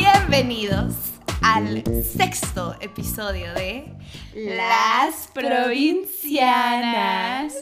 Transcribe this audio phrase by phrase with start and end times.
[0.00, 0.92] Bienvenidos
[1.40, 3.86] al sexto episodio de
[4.34, 7.54] Las Provincianas.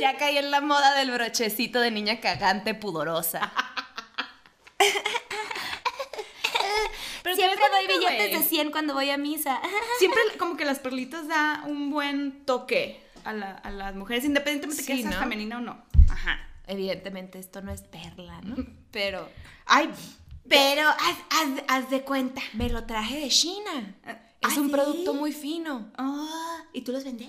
[0.00, 3.52] Ya caí en la moda del brochecito de niña cagante pudorosa.
[7.22, 9.60] Pero Siempre doy billetes de 100 cuando voy a misa.
[10.00, 14.82] Siempre como que las perlitas da un buen toque a, la- a las mujeres, independientemente
[14.82, 15.20] Sí, que seas ¿no?
[15.20, 15.80] femenina o no.
[16.10, 16.48] Ajá.
[16.72, 18.56] Evidentemente esto no es perla, ¿no?
[18.90, 19.28] Pero
[19.66, 19.90] Ay,
[20.48, 23.94] Pero haz, haz- haz de cuenta, me lo traje de China.
[24.04, 24.72] Ah, Es un ¿sí?
[24.72, 25.92] producto muy fino.
[25.98, 27.28] ah, ¿y tú los vendes?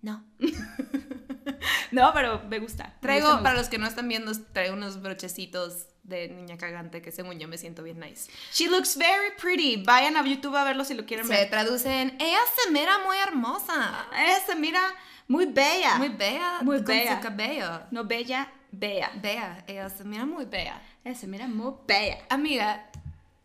[0.00, 0.24] No.
[1.90, 2.84] No, pero me gusta.
[2.84, 3.62] me Traigo, gusta, me para gusta.
[3.62, 7.58] los que no están viendo, traigo unos brochecitos de niña cagante que según yo me
[7.58, 8.30] siento bien nice.
[8.52, 9.82] She looks very pretty.
[9.84, 11.50] Vayan a YouTube a verlo si lo quieren Se ver.
[11.50, 14.06] traduce en, ella se mira muy hermosa.
[14.42, 14.80] Esa, mira,
[15.28, 15.96] muy bella.
[15.96, 16.58] Muy bella.
[16.62, 17.16] Muy con bella.
[17.16, 17.82] su cabello.
[17.90, 19.10] No bella, bella.
[19.14, 20.80] Bella, ella se mira muy bella.
[21.04, 22.18] Esa, mira, muy bella.
[22.30, 22.90] Amiga,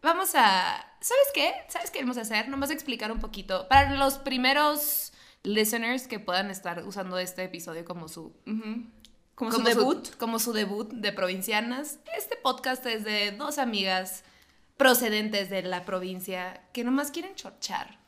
[0.01, 0.83] vamos a...
[0.99, 1.53] ¿Sabes qué?
[1.67, 2.47] ¿Sabes qué vamos a hacer?
[2.49, 3.67] Nomás explicar un poquito.
[3.67, 8.33] Para los primeros listeners que puedan estar usando este episodio como su.
[9.35, 10.15] Como, su debut.
[10.17, 11.99] como su debut de provincianas.
[12.17, 14.23] Este podcast es de dos amigas
[14.77, 17.99] procedentes de la provincia que nomás quieren chorchar.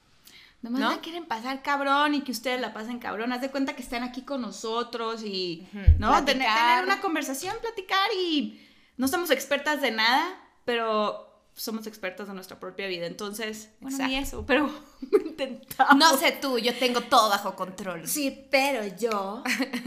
[0.62, 0.90] Nomás ¿No?
[0.92, 3.32] la quieren pasar cabrón y que ustedes la pasen cabrón.
[3.32, 5.80] Haz de cuenta que están aquí con nosotros y, Ujú.
[6.00, 6.12] ¿no?
[6.26, 6.70] Tener, Platicar.
[6.80, 8.60] tener una conversación, platicar y
[8.98, 10.36] no somos expertas de nada,
[10.66, 13.06] pero somos expertas de nuestra propia vida.
[13.06, 14.38] Entonces, bueno, ni Exacto.
[14.38, 14.70] eso, pero
[15.26, 15.98] intentamos.
[15.98, 18.08] No sé tú, yo tengo todo bajo control.
[18.08, 19.44] Sí, pero yo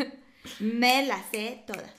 [0.60, 1.90] me las sé todas.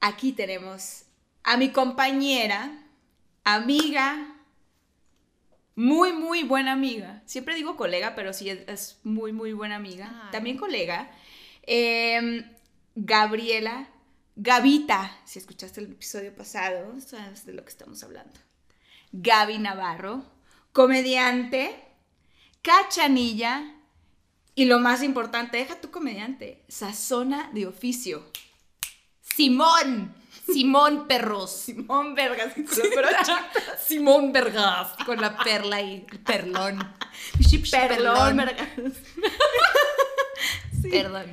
[0.00, 1.04] Aquí tenemos
[1.42, 2.86] a mi compañera,
[3.44, 4.34] amiga,
[5.76, 7.22] muy, muy buena amiga.
[7.26, 10.22] Siempre digo colega, pero sí es, es muy, muy buena amiga.
[10.24, 10.32] Ay.
[10.32, 11.10] También colega.
[11.62, 12.44] Em,
[12.94, 13.88] Gabriela,
[14.36, 18.38] Gavita, si escuchaste el episodio pasado, sabes de lo que estamos hablando.
[19.16, 20.24] Gaby Navarro,
[20.72, 21.72] comediante,
[22.62, 23.76] cachanilla
[24.56, 28.24] y lo más importante, deja tu comediante, sazona de oficio.
[29.20, 30.12] Simón.
[30.52, 31.50] Simón Perros.
[31.64, 32.54] Simón Vergas.
[33.86, 34.94] Simón Vergas.
[35.06, 36.78] Con la perla y el perlón.
[37.70, 38.68] Perlón, Vergas.
[40.90, 41.26] Perdón.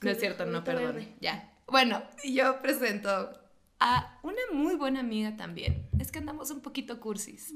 [0.00, 1.08] No es cierto, no, perdón.
[1.20, 1.52] Ya.
[1.68, 3.41] Bueno, yo presento
[3.82, 5.88] a una muy buena amiga también.
[5.98, 7.52] Es que andamos un poquito cursis.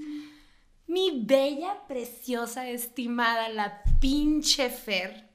[0.89, 5.29] Mi bella, preciosa, estimada, la pinche Fer,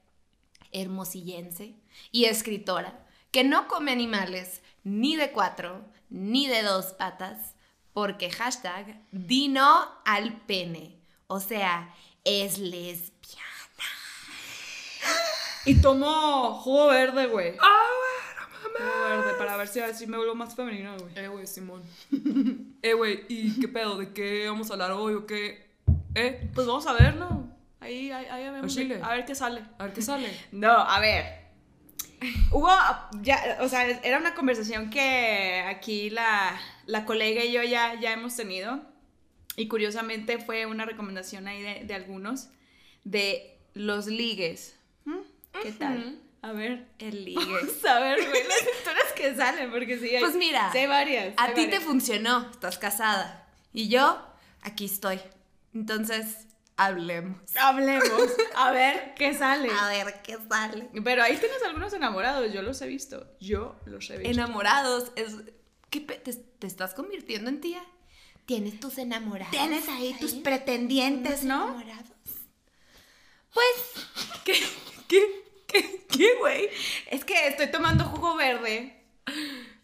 [0.74, 1.76] hermosillense
[2.12, 7.56] y escritora, que no come animales ni de cuatro ni de dos patas,
[7.94, 11.00] porque hashtag dino al pene.
[11.28, 13.48] O sea, es lesbiana.
[15.66, 17.56] Y tomo jugo verde, güey.
[18.82, 21.12] Verde para ver si así me vuelvo más femenina, güey.
[21.16, 21.82] Eh, güey, Simón.
[22.82, 23.98] eh, güey, ¿y qué pedo?
[23.98, 25.70] ¿De qué vamos a hablar hoy o qué?
[26.16, 26.50] ¿Eh?
[26.54, 27.48] Pues vamos a verlo.
[27.80, 28.64] Ahí, ahí, ahí vemos.
[28.64, 29.00] ¿Al chile?
[29.02, 29.64] A ver qué sale.
[29.78, 30.30] A ver qué sale.
[30.52, 31.42] No, a ver.
[32.52, 32.70] Hubo,
[33.22, 38.14] ya, o sea, era una conversación que aquí la, la colega y yo ya, ya
[38.14, 38.82] hemos tenido.
[39.56, 42.50] Y curiosamente fue una recomendación ahí de, de algunos
[43.04, 44.78] de los ligues.
[45.06, 45.18] ¿Mm?
[45.64, 46.20] ¿Qué tal?
[46.42, 46.88] A ver.
[47.00, 47.40] El ligue.
[47.46, 50.22] Vamos a ver, güey, las historias que salen, porque sí hay.
[50.24, 51.34] Pues mira, sí hay varias.
[51.38, 53.48] A ti te funcionó, estás casada.
[53.74, 54.22] Y yo,
[54.62, 55.20] aquí estoy.
[55.74, 56.48] Entonces,
[56.78, 57.40] hablemos.
[57.56, 58.32] Hablemos.
[58.56, 59.70] A ver qué sale.
[59.72, 60.90] A ver qué sale.
[61.04, 63.28] Pero ahí tienes algunos enamorados, yo los he visto.
[63.40, 64.32] Yo los he visto.
[64.32, 65.36] Enamorados, es.
[65.90, 67.84] ¿qué pe- te, te estás convirtiendo en tía?
[68.46, 69.52] Tienes tus enamorados.
[69.52, 71.64] Tienes ahí tus pretendientes, ¿Unos ¿no?
[71.76, 72.08] enamorados?
[73.54, 74.06] Pues,
[74.46, 74.56] ¿Qué?
[75.08, 75.51] ¿Qué?
[75.72, 76.06] ¿Qué?
[76.08, 76.70] ¿Qué, güey?
[77.10, 78.96] Es que estoy tomando jugo verde.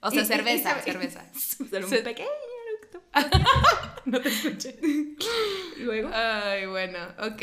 [0.01, 1.25] o sea, Y- cerveza, y cerveza.
[1.69, 2.29] Solo un pequeño
[2.69, 3.03] eructo.
[4.05, 4.77] No te escuché.
[5.77, 6.09] Luego.
[6.13, 7.41] Ay, bueno, ok.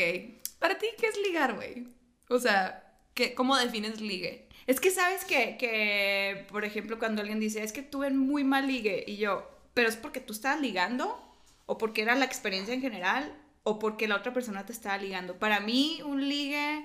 [0.59, 1.87] Para ti, ¿qué es ligar, güey?
[2.29, 2.83] O sea,
[3.13, 4.49] ¿qué, ¿cómo defines ligue?
[4.65, 8.65] Es que sabes que, que, por ejemplo, cuando alguien dice, es que tuve muy mal
[8.67, 11.21] ligue, y yo, ¿pero es porque tú estabas ligando?
[11.67, 13.35] ¿O porque era la experiencia en general?
[13.61, 15.37] ¿O porque la otra persona te estaba ligando?
[15.37, 16.83] Para mí, un ligue,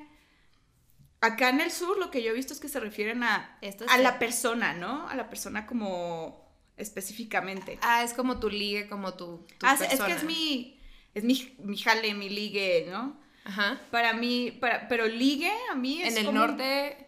[1.20, 3.84] acá en el sur, lo que yo he visto es que se refieren a, Esto
[3.84, 5.08] es a la persona, ¿no?
[5.08, 7.78] A la persona como específicamente.
[7.82, 10.80] Ah, es como tu ligue, como tu, tu Ah, es- es que es mi,
[11.14, 13.20] es mi, mi jale, mi ligue, ¿no?
[13.44, 13.80] Ajá.
[13.90, 17.06] Para mí, para, pero ligue a mí es En el como- norte,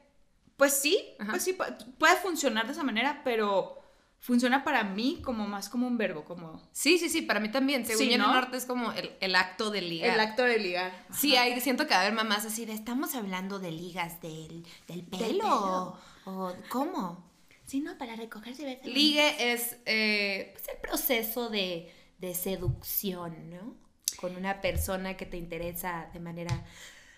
[0.57, 1.33] Pues sí, Ajá.
[1.33, 3.82] pues sí, pu- puede funcionar de esa manera, pero
[4.25, 7.85] funciona para mí como más como un verbo, como sí, sí, sí, para mí también.
[7.85, 8.33] Según Sí, yo, en el ¿no?
[8.35, 10.15] norte es como el, el acto de ligar.
[10.15, 10.93] el acto de ligar.
[11.13, 14.65] Sí, hay, siento que va a haber mamás así de, estamos hablando de ligas del,
[14.87, 15.27] del pelo.
[15.27, 15.99] pelo.
[16.25, 17.31] ¿O cómo?
[17.67, 18.87] Sí, no, para recoger cerveza.
[18.87, 23.75] Ligue es eh, pues el proceso de, de seducción, ¿no?
[24.21, 26.65] Con una persona que te interesa de manera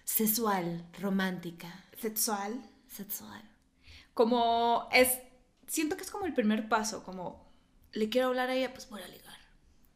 [0.04, 2.60] sexual, romántica, Sexual.
[2.88, 3.42] sexual.
[4.14, 5.18] Como es.
[5.75, 7.53] Siento que es como el primer paso, como
[7.91, 9.35] le quiero hablar a ella, pues voy a ligar.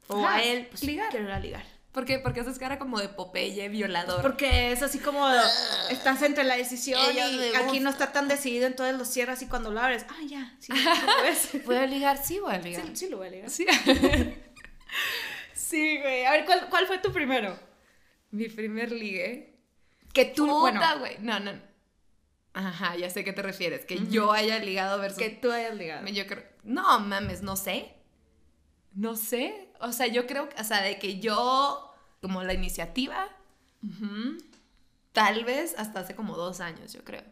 [0.08, 1.08] O Ajá, a él, pues ligar.
[1.10, 1.64] quiero ir a ligar.
[1.92, 2.18] ¿Por qué?
[2.18, 4.20] Porque haces cara como de Popeye violador.
[4.20, 5.24] Porque es así como
[5.88, 9.46] estás entre la decisión Ella y aquí no está tan decidido, entonces lo cierras y
[9.46, 11.64] cuando lo abres, ah, ya, sí, sí puedes.
[11.64, 12.18] ¿Voy a ligar?
[12.24, 12.84] Sí, voy a ligar.
[12.84, 13.50] Sí, sí lo voy a ligar.
[13.50, 13.64] Sí.
[15.54, 16.24] Sí, güey.
[16.24, 17.58] A ver, ¿cuál, cuál fue tu primero?
[18.30, 19.58] Mi primer ligue.
[20.14, 21.18] Que tú, Puta, bueno, güey.
[21.20, 21.52] No, no.
[22.58, 23.84] Ajá, ya sé a qué te refieres.
[23.84, 25.18] Que yo haya ligado versus.
[25.18, 26.04] que tú hayas ligado.
[26.08, 26.42] Yo creo.
[26.64, 27.94] No mames, no sé.
[28.94, 29.70] No sé.
[29.80, 30.48] O sea, yo creo.
[30.58, 31.94] O sea, de que yo.
[32.20, 33.28] Como la iniciativa.
[35.12, 37.22] Tal vez hasta hace como dos años, yo creo.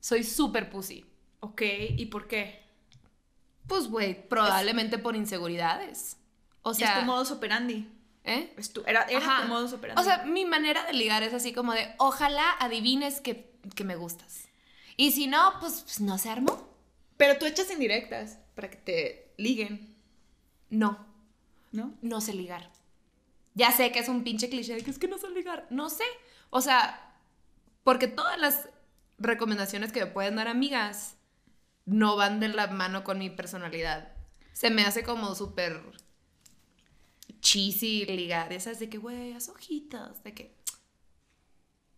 [0.00, 1.04] Soy súper pussy.
[1.40, 1.60] Ok,
[1.96, 2.64] ¿y por qué?
[3.66, 6.16] Pues, güey, probablemente por inseguridades.
[6.62, 6.94] O sea.
[6.94, 7.86] es tu modus operandi.
[8.24, 8.54] ¿Eh?
[8.56, 10.00] Es tu, era era tu modus operandi.
[10.00, 13.96] O sea, mi manera de ligar es así como de, ojalá adivines que, que me
[13.96, 14.49] gustas.
[15.00, 16.68] Y si no, pues, pues, no se armó.
[17.16, 19.96] pero tú echas indirectas para que te liguen,
[20.68, 21.06] No,
[21.72, 21.94] ¿no?
[22.02, 22.70] no sé ligar.
[23.54, 25.66] Ya sé que es un pinche cliché de que es que no sé ligar.
[25.70, 26.04] No sé.
[26.50, 27.14] O sea,
[27.82, 28.68] porque todas las
[29.18, 31.16] recomendaciones que me pueden dar amigas
[31.86, 34.12] no van de la mano con mi personalidad.
[34.52, 35.80] Se me hace como súper
[37.40, 38.48] cheesy ligar.
[38.60, 40.22] Sabes, de que, güey, haz ojitos.
[40.22, 40.59] De que.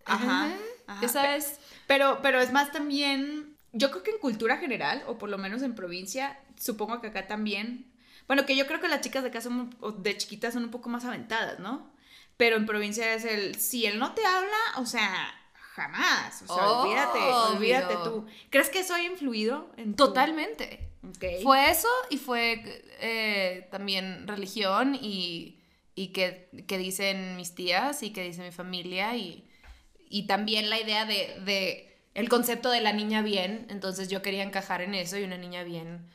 [0.07, 0.57] Ajá.
[1.01, 1.59] Ya sabes.
[1.87, 5.63] Pero, pero es más también, yo creo que en cultura general, o por lo menos
[5.63, 7.91] en provincia, supongo que acá también,
[8.27, 10.89] bueno, que yo creo que las chicas de acá son, de chiquitas son un poco
[10.89, 11.91] más aventadas, ¿no?
[12.37, 15.35] Pero en provincia es el, si él no te habla, o sea,
[15.75, 17.57] jamás, o sea, olvídate, Obvio.
[17.57, 18.27] olvídate tú.
[18.51, 20.89] ¿Crees que eso ha influido en tu- Totalmente.
[21.09, 21.25] Ok.
[21.43, 25.61] Fue eso y fue eh, también religión y,
[25.95, 29.49] y que, que dicen mis tías y que dice mi familia y,
[30.12, 33.67] y también la idea de, de el concepto de la niña bien.
[33.70, 36.06] Entonces yo quería encajar en eso y una niña bien.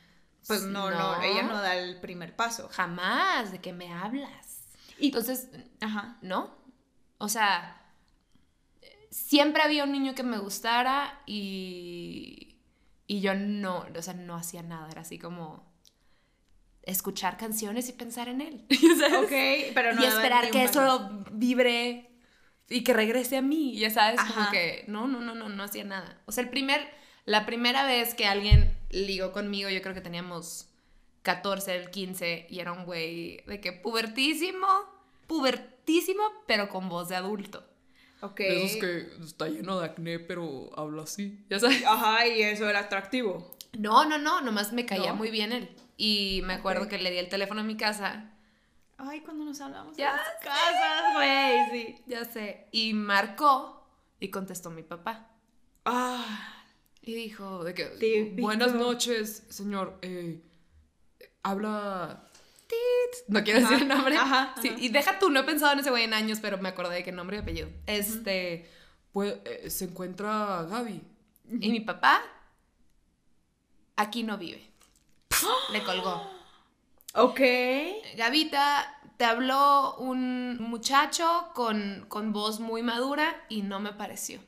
[0.46, 2.68] Pues no, no, ella no da el primer paso.
[2.70, 4.62] Jamás, de que me hablas.
[4.98, 5.48] Y- Entonces,
[5.80, 6.16] Ajá.
[6.22, 6.56] ¿no?
[7.18, 7.82] O sea,
[9.10, 12.56] siempre había un niño que me gustara y,
[13.08, 15.66] y yo no, o sea, no hacía nada, era así como
[16.82, 18.64] escuchar canciones y pensar en él.
[19.00, 19.18] ¿sabes?
[19.24, 22.04] Ok, pero no y esperar que eso vibre
[22.68, 25.84] y que regrese a mí, ya sabes, como que no, no, no, no, no hacía
[25.84, 26.20] nada.
[26.26, 26.86] O sea, el primer,
[27.24, 30.68] la primera vez que alguien ligó conmigo, yo creo que teníamos
[31.22, 34.66] 14, 15 y era un güey de que pubertísimo,
[35.26, 37.64] pubertísimo, pero con voz de adulto.
[38.20, 38.38] Ok.
[38.40, 41.44] De esos que está lleno de acné, pero habla así.
[41.48, 41.84] Ya sabes.
[41.86, 43.54] Ajá, y eso era atractivo.
[43.78, 45.16] No, no, no, nomás me caía ¿No?
[45.16, 45.68] muy bien él.
[45.96, 48.32] Y me acuerdo que le di el teléfono a mi casa.
[48.98, 52.02] Ay, cuando nos hablamos Ya en las casas, güey, sí.
[52.06, 52.66] Ya sé.
[52.72, 53.86] Y marcó
[54.20, 55.28] y contestó mi papá.
[55.84, 56.64] Ah,
[57.02, 58.42] Y dijo, De que, Típico.
[58.42, 59.98] buenas noches, señor.
[60.02, 60.42] eh,
[61.42, 62.24] habla.
[62.66, 63.28] Tit.
[63.28, 64.16] No quiero decir el nombre.
[64.16, 64.78] ajá, Sí, ajá.
[64.80, 67.04] y deja tú, no he pensado en ese güey en años, pero me acordé de
[67.04, 67.68] qué nombre y apellido.
[67.86, 68.68] Este.
[69.12, 71.00] pues, eh, se encuentra Gaby.
[71.60, 72.20] Y mi papá
[73.96, 74.68] aquí no vive.
[75.72, 76.28] Le colgó.
[77.24, 77.40] Ok.
[78.16, 84.40] Gavita, te habló un muchacho con, con voz muy madura y no me pareció.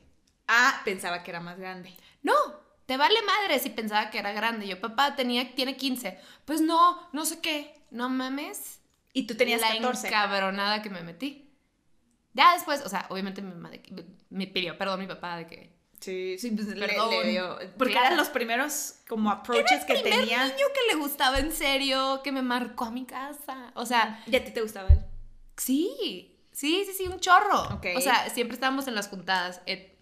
[0.47, 1.95] Ah, pensaba que era más grande.
[2.23, 2.33] No,
[2.85, 4.67] te vale madre si pensaba que era grande.
[4.67, 6.19] Yo, papá, tenía, tiene 15.
[6.45, 7.73] Pues no, no sé qué.
[7.91, 8.81] No mames.
[9.13, 10.07] Y tú tenías la 14.
[10.07, 11.49] encabronada que me metí.
[12.33, 15.80] Ya después, o sea, obviamente mi que- me pidió perdón mi papá de que...
[16.01, 17.09] Sí, sí, pues Perdón.
[17.11, 20.43] le dio- Porque eran los primeros como approaches que tenía.
[20.45, 23.71] niño que le gustaba en serio, que me marcó a mi casa.
[23.75, 24.99] O sea, ¿Y a ti te gustaba él?
[25.57, 27.61] sí, sí, sí, sí, un chorro.
[27.75, 27.85] Ok.
[27.95, 29.61] O sea, siempre estábamos en las juntadas.
[29.67, 29.95] Eh,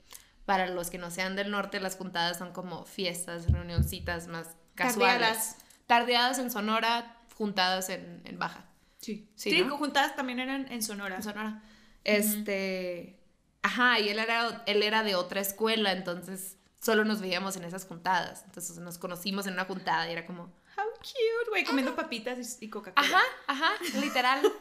[0.45, 5.19] para los que no sean del norte, las juntadas son como fiestas, reunioncitas más casuales.
[5.19, 5.55] Tardeadas.
[5.85, 8.65] Tardeadas en Sonora, juntadas en, en Baja.
[8.99, 9.29] Sí.
[9.35, 9.77] Sí, Sí, ¿no?
[9.77, 11.17] juntadas también eran en Sonora.
[11.17, 11.61] en Sonora.
[12.03, 13.18] Este.
[13.61, 17.85] Ajá, y él era, él era de otra escuela, entonces solo nos veíamos en esas
[17.85, 18.43] juntadas.
[18.45, 20.43] Entonces nos conocimos en una juntada y era como.
[20.77, 23.05] How cute, güey, comiendo papitas y, Coca-Cola.
[23.05, 24.41] Ajá, ajá, literal.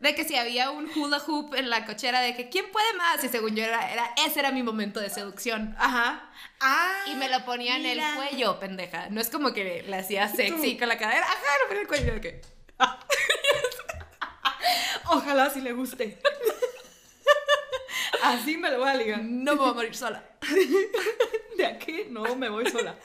[0.00, 3.24] De que si había un hula hoop en la cochera, de que ¿quién puede más?
[3.24, 5.74] Y según yo era, era ese era mi momento de seducción.
[5.78, 6.30] Ajá.
[6.60, 7.04] Ah.
[7.06, 9.08] Y me lo ponía en el cuello, pendeja.
[9.08, 11.24] No es como que le hacía sexy con la cadera.
[11.24, 12.12] Ajá, lo ponía en el cuello.
[12.12, 12.42] de que,
[15.08, 16.20] Ojalá si le guste.
[18.22, 19.22] Así me lo voy a ligar.
[19.22, 20.22] No me voy a morir sola.
[21.56, 22.96] De aquí no me voy sola.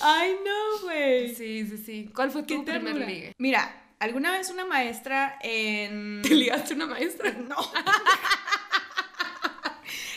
[0.00, 1.34] Ay, no, güey.
[1.34, 2.10] Sí, sí, sí.
[2.14, 3.34] ¿Cuál fue tu primer ligue?
[3.38, 6.22] Mira, alguna vez una maestra en...
[6.22, 7.30] ¿Te ligaste una maestra?
[7.48, 7.56] No.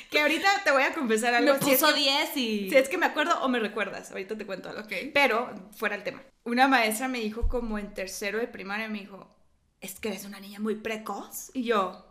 [0.09, 1.53] que ahorita te voy a confesar algo.
[1.53, 2.69] Me puso que- 10 y...
[2.69, 4.81] Si es que me acuerdo o me recuerdas, ahorita te cuento algo.
[4.81, 4.93] Ok.
[5.13, 6.23] Pero fuera el tema.
[6.45, 9.34] Una maestra me dijo como en tercero de primaria, me dijo,
[9.81, 11.51] es que eres una niña muy precoz.
[11.53, 12.05] Y yo,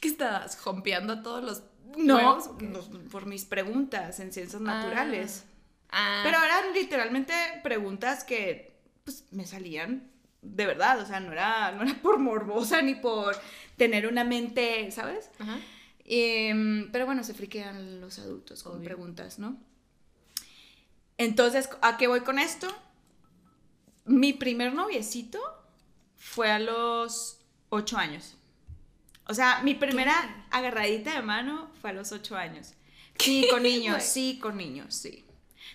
[0.00, 0.56] ¿Qué estabas?
[0.56, 1.62] ¿Jompeando a todos los
[1.98, 2.38] no,
[3.10, 5.44] por mis preguntas en ciencias naturales.
[5.90, 6.20] Ah.
[6.24, 7.34] Pero eran literalmente
[7.64, 10.08] preguntas que pues me salían
[10.40, 13.36] de verdad, o sea, no era, no era por morbosa ni por
[13.76, 15.30] tener una mente, ¿sabes?
[15.40, 15.58] Ajá.
[16.04, 18.84] Em, pero bueno, se friquean los adultos con Obvio.
[18.84, 19.58] preguntas, ¿no?
[21.18, 22.68] Entonces, ¿a qué voy con esto?
[24.06, 25.40] Mi primer noviecito
[26.20, 28.36] fue a los ocho años.
[29.26, 32.74] O sea, mi primera agarradita de mano fue a los ocho años.
[33.18, 35.26] Sí, con niños, sí, con niños, sí.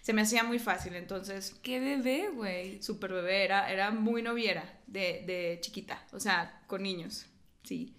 [0.02, 2.82] Se me hacía muy fácil, entonces, Qué bebé, güey.
[2.82, 7.28] súper bebé, era, era muy noviera de, de chiquita, o sea, con niños,
[7.64, 7.94] sí.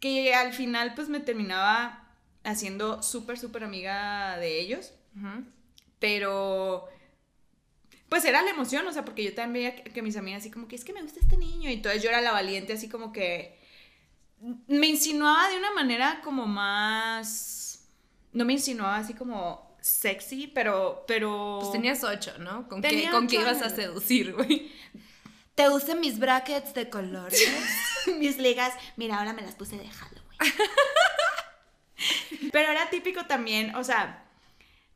[0.00, 2.08] Que al final pues me terminaba
[2.42, 4.94] haciendo súper, súper amiga de ellos,
[5.98, 6.88] pero
[8.10, 10.50] pues era la emoción, o sea, porque yo también veía que, que mis amigas así
[10.50, 12.90] como que es que me gusta este niño, y entonces yo era la valiente así
[12.90, 13.58] como que
[14.66, 17.88] me insinuaba de una manera como más,
[18.32, 21.58] no me insinuaba así como sexy, pero, pero...
[21.60, 22.68] Pues tenías ocho, ¿no?
[22.68, 24.72] ¿Con qué, con qué ibas a seducir, güey?
[25.54, 27.48] ¿Te gustan mis brackets de colores?
[28.18, 30.40] mis ligas, mira, ahora me las puse de Halloween.
[32.52, 34.24] Pero era típico también, o sea,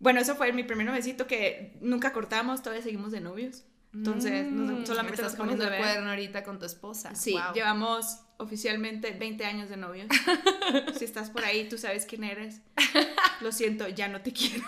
[0.04, 3.64] bueno, eso fue mi primer novecito que nunca cortamos, todavía seguimos de novios.
[3.94, 7.14] Entonces, Mm, solamente me nos poniendo el cuerno ahorita con tu esposa.
[7.14, 7.54] Sí, Guau.
[7.54, 10.08] llevamos oficialmente 20 años de novios.
[10.98, 12.60] si estás por ahí, tú sabes quién eres.
[13.40, 14.62] Lo siento, ya no te quiero.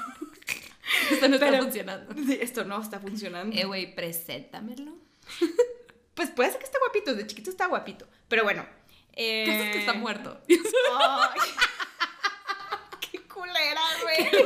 [1.11, 2.15] Esto no está Pero- funcionando.
[2.33, 3.55] Esto no está funcionando.
[3.55, 4.97] Eh, güey, preséntamelo.
[6.15, 8.07] Pues puede ser que esté guapito, de chiquito está guapito.
[8.29, 8.65] Pero bueno.
[9.13, 9.45] Eh...
[9.45, 10.41] ¿Qué es que está muerto?
[10.49, 11.41] Ay.
[13.11, 14.45] Qué culera, güey.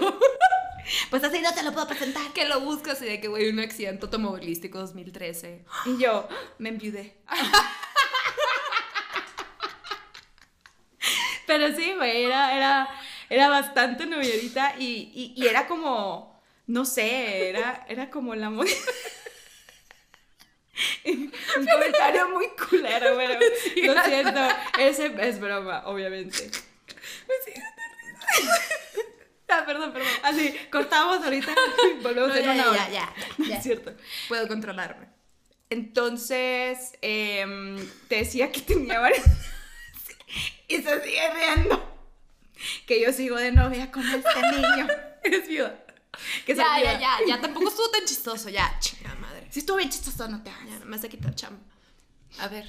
[1.11, 2.23] Pues así no te lo puedo presentar.
[2.32, 5.64] que lo buscas y de que, güey, un accidente automovilístico 2013.
[5.87, 6.28] Y yo
[6.59, 7.16] me enviudé.
[11.47, 12.88] Pero sí, güey, era, era,
[13.28, 18.62] era bastante novierita y, y, y era como, no sé, era, era como la mo-
[21.04, 21.32] Un
[21.66, 23.38] comentario muy culero, pero
[23.94, 24.40] lo siento,
[24.78, 26.50] ese es broma, obviamente.
[29.52, 30.09] Ah, perdón, perdón.
[30.23, 31.52] Así, cortamos ahorita
[31.99, 32.88] y volvemos No, en ya, una ya, hora.
[32.90, 33.14] ya,
[33.49, 33.57] ya.
[33.57, 33.95] Es cierto.
[34.28, 35.09] Puedo controlarme.
[35.71, 37.76] Entonces, em,
[38.09, 39.25] te decía que tenía varias...
[40.69, 41.87] y se sigue riendo.
[42.87, 44.88] Que yo sigo de novia con este niño.
[45.25, 45.85] Eres viuda.
[46.45, 47.40] Que ya, ya, ya, ya.
[47.40, 48.49] Tampoco estuvo tan chistoso.
[48.50, 49.47] Ya, chingada madre.
[49.50, 50.80] Si estuvo bien chistoso, no te Ya, hagas.
[50.80, 51.62] nomás se quita chamba.
[52.38, 52.69] A ver.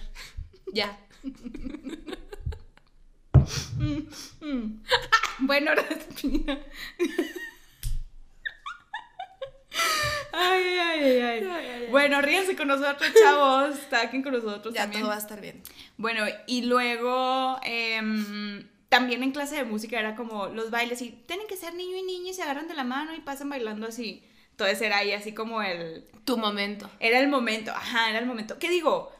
[0.74, 0.98] Ya.
[3.78, 4.82] Mm.
[5.44, 6.60] Bueno, respira.
[10.34, 11.20] Ay, ay, ay, ay.
[11.22, 11.88] Ay, ay, ay.
[11.90, 13.78] Bueno, ríense con nosotros, chavos.
[13.80, 15.02] Están con nosotros Ya también.
[15.02, 15.62] todo va a estar bien.
[15.98, 21.48] Bueno, y luego em, también en clase de música era como los bailes y tienen
[21.48, 24.24] que ser niño y niña y se agarran de la mano y pasan bailando así.
[24.52, 26.06] Entonces era ahí así como el...
[26.24, 26.90] Tu momento.
[27.00, 28.60] Era el momento, ajá, era el momento.
[28.60, 29.12] ¿Qué digo?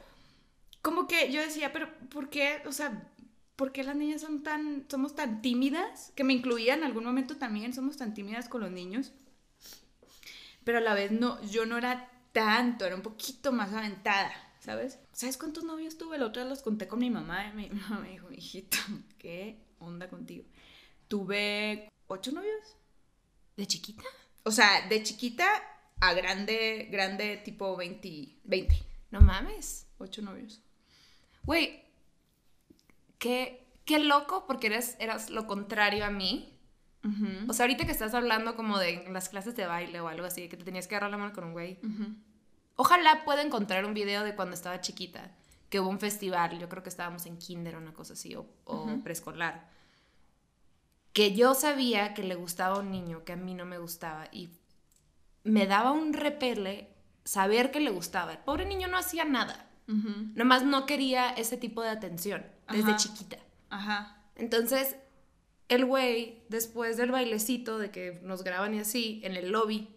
[0.82, 2.62] Como que yo decía, pero ¿por qué?
[2.66, 3.02] O sea,
[3.62, 6.10] ¿por qué las niñas son tan, somos tan tímidas?
[6.16, 9.12] Que me incluía en algún momento también, somos tan tímidas con los niños.
[10.64, 14.98] Pero a la vez no, yo no era tanto, era un poquito más aventada, ¿sabes?
[15.12, 16.20] ¿Sabes cuántos novios tuve?
[16.20, 18.78] Otro día los conté con mi mamá y mi mamá me dijo, hijito,
[19.16, 20.42] ¿qué onda contigo?
[21.06, 22.76] Tuve ocho novios.
[23.56, 24.02] ¿De chiquita?
[24.42, 25.46] O sea, de chiquita
[26.00, 28.74] a grande, grande tipo 20, 20.
[29.12, 29.86] No mames.
[29.98, 30.60] Ocho novios.
[31.44, 31.81] Güey,
[33.22, 36.58] qué, qué loco porque eres, eras lo contrario a mí.
[37.48, 40.48] O sea, ahorita que estás hablando como de las clases de baile o algo así,
[40.48, 41.78] que te tenías que agarrar la mano con un güey.
[42.76, 45.32] Ojalá pueda encontrar un video de cuando estaba chiquita,
[45.68, 48.46] que hubo un festival, yo creo que estábamos en kinder o una cosa así, o,
[48.64, 49.68] o preescolar,
[51.12, 54.28] que yo sabía que le gustaba a un niño que a mí no me gustaba
[54.30, 54.50] y
[55.44, 56.88] me daba un repele
[57.24, 58.32] saber que le gustaba.
[58.32, 62.96] El pobre niño no hacía nada, nomás no quería ese tipo de atención desde Ajá.
[62.96, 63.38] chiquita.
[63.70, 64.16] Ajá.
[64.36, 64.96] Entonces,
[65.68, 69.88] el güey, después del bailecito de que nos graban y así, en el lobby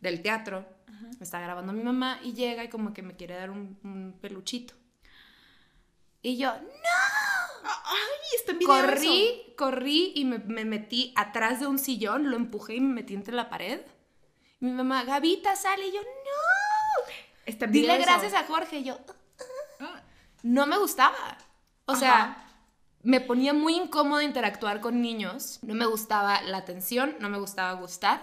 [0.00, 0.66] del teatro,
[1.18, 4.18] me está grabando mi mamá y llega y como que me quiere dar un, un
[4.20, 4.74] peluchito.
[6.22, 7.68] Y yo, ¡no!
[7.84, 8.86] Ay, está en video eso.
[8.86, 13.14] Corrí, corrí y me, me metí atrás de un sillón, lo empujé y me metí
[13.14, 13.80] entre la pared.
[14.60, 15.88] Mi mamá, Gavita, sale.
[15.88, 17.12] Y yo, no.
[17.46, 18.02] Está Dile eso.
[18.04, 18.78] gracias a Jorge.
[18.78, 18.98] Y yo,
[19.80, 20.00] Ah,
[20.44, 21.36] no me gustaba.
[21.86, 22.00] O Ajá.
[22.00, 22.46] sea,
[23.02, 25.58] me ponía muy incómoda interactuar con niños.
[25.62, 28.22] No me gustaba la atención, no me gustaba gustar,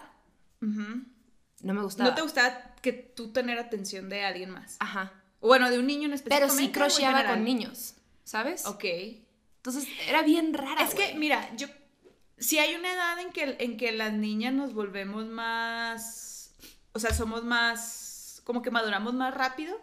[0.61, 2.09] no me gustaba.
[2.09, 4.77] ¿No te gustaba que tú tener atención de alguien más?
[4.79, 5.11] Ajá.
[5.41, 6.47] O Bueno, de un niño en específico.
[6.47, 8.65] Pero sí crocheaba con niños, ¿sabes?
[8.65, 8.85] Ok.
[9.57, 10.83] Entonces era bien rara.
[10.83, 11.67] Es que, mira, yo.
[12.37, 16.55] Si hay una edad en que, en que las niñas nos volvemos más.
[16.93, 18.41] O sea, somos más.
[18.45, 19.77] Como que maduramos más rápido.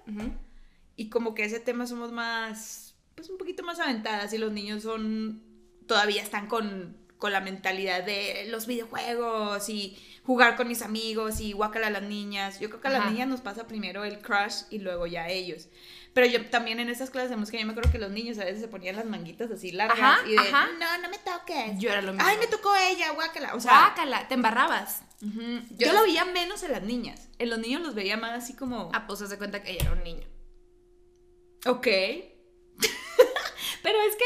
[0.97, 2.86] Y como que ese tema somos más.
[3.17, 4.33] Pues un poquito más aventadas.
[4.33, 5.43] Y los niños son.
[5.87, 11.53] Todavía están con, con la mentalidad de los videojuegos y jugar con mis amigos y
[11.53, 12.59] guácala a las niñas.
[12.61, 15.29] Yo creo que a las niñas nos pasa primero el crush y luego ya a
[15.31, 15.69] ellos.
[16.13, 18.45] Pero yo también en esas clases de música, yo me acuerdo que los niños a
[18.45, 20.69] veces se ponían las manguitas así largas Ajá, y de, ajá.
[20.81, 21.79] no, no me toques.
[21.79, 22.27] Yo era lo mismo.
[22.29, 23.55] Ay, me tocó ella, guácala.
[23.55, 25.03] O sea, Guácala, te embarrabas.
[25.21, 25.31] yo-
[25.77, 27.29] yo, lo veía menos en las niñas.
[27.39, 29.93] En los niños los veía más así como, Ah, pues se cuenta que ella era
[29.93, 30.27] un niño.
[31.67, 31.87] ok.
[33.83, 34.25] Pero es que,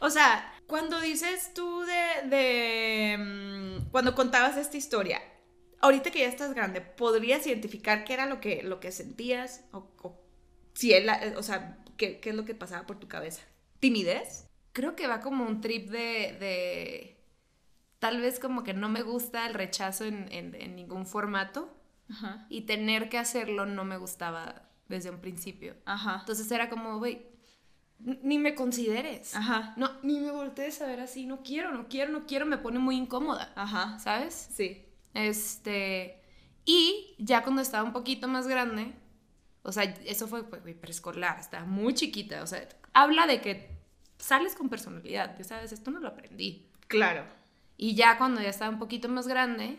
[0.00, 5.20] o sea, cuando dices tú de, de, mm, cuando contabas esta historia,
[5.80, 9.64] ahorita que ya estás grande, ¿podrías identificar qué era lo que, lo que sentías?
[9.72, 10.20] O, o
[10.74, 13.42] si él, o sea, ¿qué, qué es lo que pasaba por tu cabeza?
[13.80, 14.46] ¿Timidez?
[14.72, 17.16] Creo que va como un trip de, de
[17.98, 21.68] tal vez como que no me gusta el rechazo en, en- en ningún formato
[22.10, 22.46] Ajá.
[22.48, 25.74] y tener que hacerlo no me gustaba desde un principio.
[25.84, 26.18] Ajá.
[26.20, 27.26] Entonces era como, güey,
[28.04, 29.34] ni me consideres.
[29.34, 29.74] Ajá.
[29.76, 32.78] No, ni me voltees a ver así, no quiero, no quiero, no quiero, me pone
[32.78, 33.98] muy incómoda, Ajá.
[33.98, 34.48] ¿sabes?
[34.54, 34.84] Sí.
[35.14, 36.20] Este,
[36.64, 38.92] y ya cuando estaba un poquito más grande,
[39.62, 43.70] o sea, eso fue pues, preescolar, estaba muy chiquita, o sea, habla de que
[44.18, 46.68] sales con personalidad, ya sabes, esto no lo aprendí.
[46.88, 47.24] Claro.
[47.76, 49.78] Y ya cuando ya estaba un poquito más grande,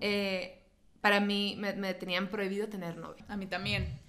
[0.00, 0.64] eh,
[1.00, 3.24] para mí me, me tenían prohibido tener novio.
[3.28, 4.00] A mí también.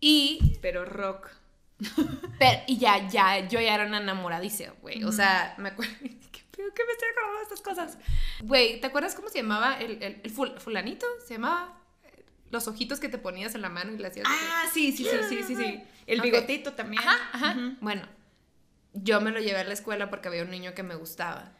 [0.00, 1.30] Y, Pero rock.
[2.38, 5.04] Pero, y ya, ya, yo ya era una enamoradiza, güey.
[5.04, 7.98] O sea, me acuerdo, ¿qué pedo que me estoy acordando de estas cosas?
[8.42, 11.06] Güey, ¿te acuerdas cómo se llamaba el, el, el ful- fulanito?
[11.26, 11.80] Se llamaba
[12.50, 14.26] los ojitos que te ponías en la mano y le hacías...
[14.28, 15.82] Ah, sí, sí, sí, sí, sí, sí.
[16.06, 17.02] El bigotito también.
[17.02, 17.56] Ajá, ajá.
[17.80, 18.06] Bueno,
[18.92, 21.52] yo me lo llevé a la escuela porque había un niño que me gustaba.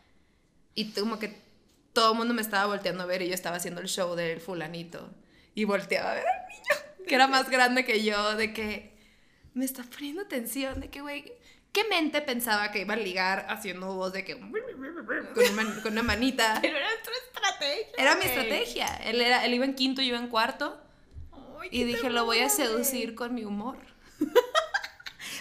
[0.74, 1.42] Y como que
[1.92, 4.40] todo el mundo me estaba volteando a ver y yo estaba haciendo el show del
[4.40, 5.10] fulanito.
[5.56, 8.93] Y volteaba a ver al niño, que era más grande que yo, de que
[9.54, 11.32] me está poniendo atención, de que, güey,
[11.72, 14.38] ¿qué mente pensaba que iba a ligar haciendo voz de que...
[14.38, 16.58] Con una, con una manita.
[16.62, 17.94] Pero era tu estrategia.
[17.96, 18.86] Era mi estrategia.
[19.04, 20.80] Él, era, él iba en quinto y yo en cuarto.
[21.32, 23.78] Ay, Y dije, lo voy a seducir con mi humor.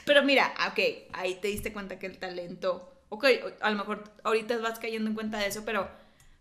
[0.05, 0.79] Pero mira, ok,
[1.13, 2.93] ahí te diste cuenta que el talento.
[3.09, 3.25] Ok,
[3.61, 5.87] a lo mejor ahorita vas cayendo en cuenta de eso, pero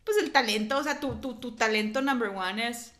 [0.04, 2.94] pues el talento, o sea, tu, tu, tu talento number one es.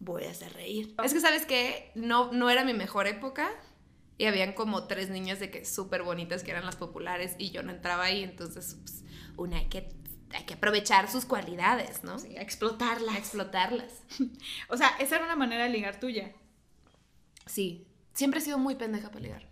[0.00, 0.94] Voy a hacer reír.
[1.02, 1.90] Es que, ¿sabes qué?
[1.94, 3.50] No, no era mi mejor época.
[4.18, 7.62] Y habían como tres niñas de que súper bonitas que eran las populares y yo
[7.62, 8.22] no entraba ahí.
[8.22, 9.02] Entonces, pues,
[9.36, 9.90] una hay que,
[10.32, 12.18] hay que aprovechar sus cualidades, ¿no?
[12.18, 13.12] Sí, a explotarla.
[13.14, 13.92] A explotarlas.
[14.68, 16.32] O sea, esa era una manera de ligar tuya.
[17.46, 17.86] Sí.
[18.14, 19.48] Siempre he sido muy pendeja para ligar.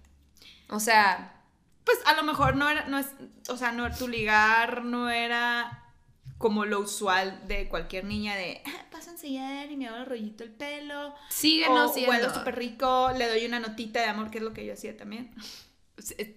[0.68, 1.44] O sea,
[1.85, 3.09] Pues a lo mejor no era, no es,
[3.48, 5.82] o sea, no, tu ligar no era
[6.42, 10.07] como lo usual de cualquier niña de, "Ah, paso a enseñar y me hago el
[10.07, 11.14] rollito el pelo.
[11.31, 14.66] sigue o huelo súper rico, le doy una notita de amor, que es lo que
[14.66, 15.35] yo hacía también.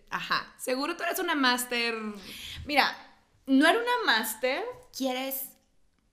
[0.10, 0.54] Ajá.
[0.60, 1.96] Seguro tú eres una máster.
[2.66, 2.96] Mira,
[3.48, 4.64] no era una máster,
[4.96, 5.50] ¿Quieres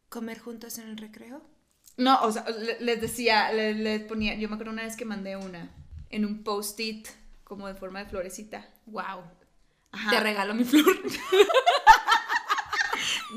[0.09, 1.43] comer juntos en el recreo?
[1.99, 5.05] no, o sea, le- les decía, le- les, ponía, yo me acuerdo una vez que
[5.05, 5.71] mandé una
[6.11, 7.07] en un post-it
[7.45, 8.67] como de forma de florecita.
[8.87, 9.23] Wow.
[9.93, 10.11] Ajá.
[10.11, 10.85] Te regalo mi flor.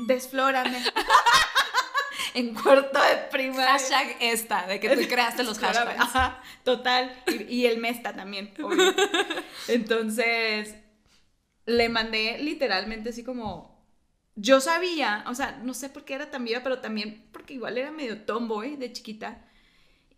[0.06, 0.78] Desflórame.
[2.34, 3.72] en cuarto de primaria.
[3.72, 6.00] Hashtag esta, de que tú creaste los hashtags.
[6.00, 7.14] Ajá, total.
[7.26, 8.94] Y, y el Mesta también, obvio.
[9.68, 10.74] Entonces,
[11.64, 13.74] le mandé literalmente así como.
[14.38, 17.78] Yo sabía, o sea, no sé por qué era tan viva, pero también porque igual
[17.78, 19.42] era medio tomboy de chiquita.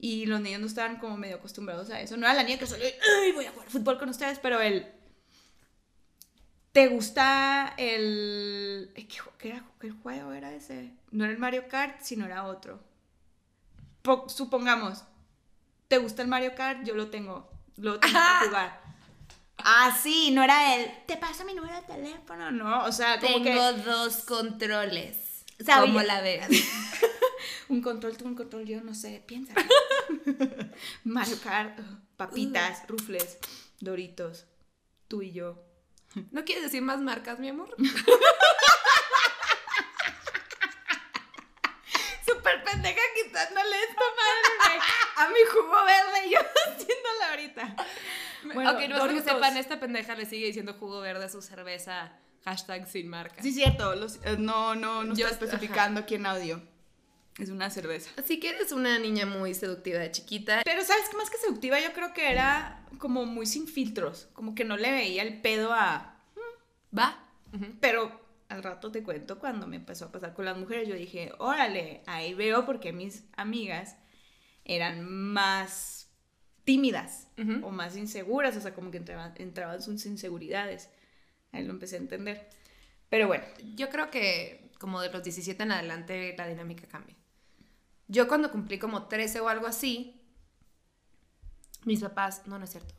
[0.00, 2.16] Y los niños no estaban como medio acostumbrados a eso.
[2.16, 4.60] No era la niña que salió y "Ay, voy a jugar fútbol con ustedes, pero
[4.60, 4.86] el.
[6.78, 8.92] ¿Te gusta el.
[8.94, 10.92] ¿Qué, era, qué juego era ese?
[11.10, 12.78] No era el Mario Kart, sino era otro.
[14.02, 15.02] Po- supongamos,
[15.88, 16.84] ¿te gusta el Mario Kart?
[16.84, 17.50] Yo lo tengo.
[17.78, 18.38] Lo tengo Ajá.
[18.42, 18.80] que jugar.
[19.56, 20.88] Ah, sí, no era él.
[21.08, 22.52] ¿Te pasa mi número de teléfono?
[22.52, 23.82] No, o sea, como Tengo que.
[23.82, 25.44] dos controles.
[25.58, 25.86] Sabía.
[25.92, 26.46] ¿Cómo la ves?
[27.68, 29.52] Un control, tú un control, yo no sé, piensa.
[31.02, 31.82] Mario Kart, uh,
[32.16, 33.36] papitas, rufles,
[33.80, 34.46] doritos,
[35.08, 35.64] tú y yo.
[36.30, 37.74] ¿No quieres decir más marcas, mi amor?
[42.26, 44.80] Súper pendeja quitándole esta madre
[45.16, 47.76] a mi jugo verde y yo haciéndola ahorita.
[48.54, 51.40] Bueno, ok, no es que sepan, esta pendeja le sigue diciendo jugo verde a su
[51.42, 52.12] cerveza.
[52.44, 53.42] Hashtag sin marca.
[53.42, 56.62] Sí, cierto, los- eh, no, no, no Yo- está especificando quién audio.
[57.38, 58.10] Es una cerveza.
[58.16, 60.62] Así que eres una niña muy seductiva de chiquita.
[60.64, 61.16] Pero, ¿sabes qué?
[61.16, 64.28] Más que seductiva, yo creo que era como muy sin filtros.
[64.32, 66.20] Como que no le veía el pedo a.
[66.96, 67.24] ¿Va?
[67.80, 70.88] Pero al rato te cuento cuando me empezó a pasar con las mujeres.
[70.88, 73.96] Yo dije, órale, ahí veo porque mis amigas
[74.64, 76.10] eran más
[76.64, 77.28] tímidas
[77.62, 78.56] o más inseguras.
[78.56, 80.90] O sea, como que entraban, entraban sus inseguridades.
[81.52, 82.48] Ahí lo empecé a entender.
[83.08, 83.44] Pero bueno,
[83.76, 87.17] Yo creo que como de los 17 en adelante la dinámica cambia.
[88.08, 90.20] Yo cuando cumplí como 13 o algo así,
[91.84, 92.94] mis papás, no, no es cierto,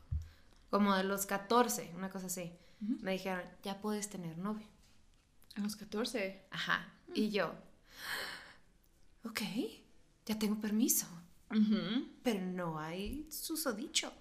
[0.70, 4.66] como de los 14, una cosa así, me dijeron, ya puedes tener novio.
[5.56, 6.46] a los 14.
[6.50, 6.94] Ajá.
[7.12, 7.52] Y yo,
[9.24, 9.40] ok,
[10.26, 11.06] ya tengo permiso,
[12.22, 14.12] pero no hay susodicho.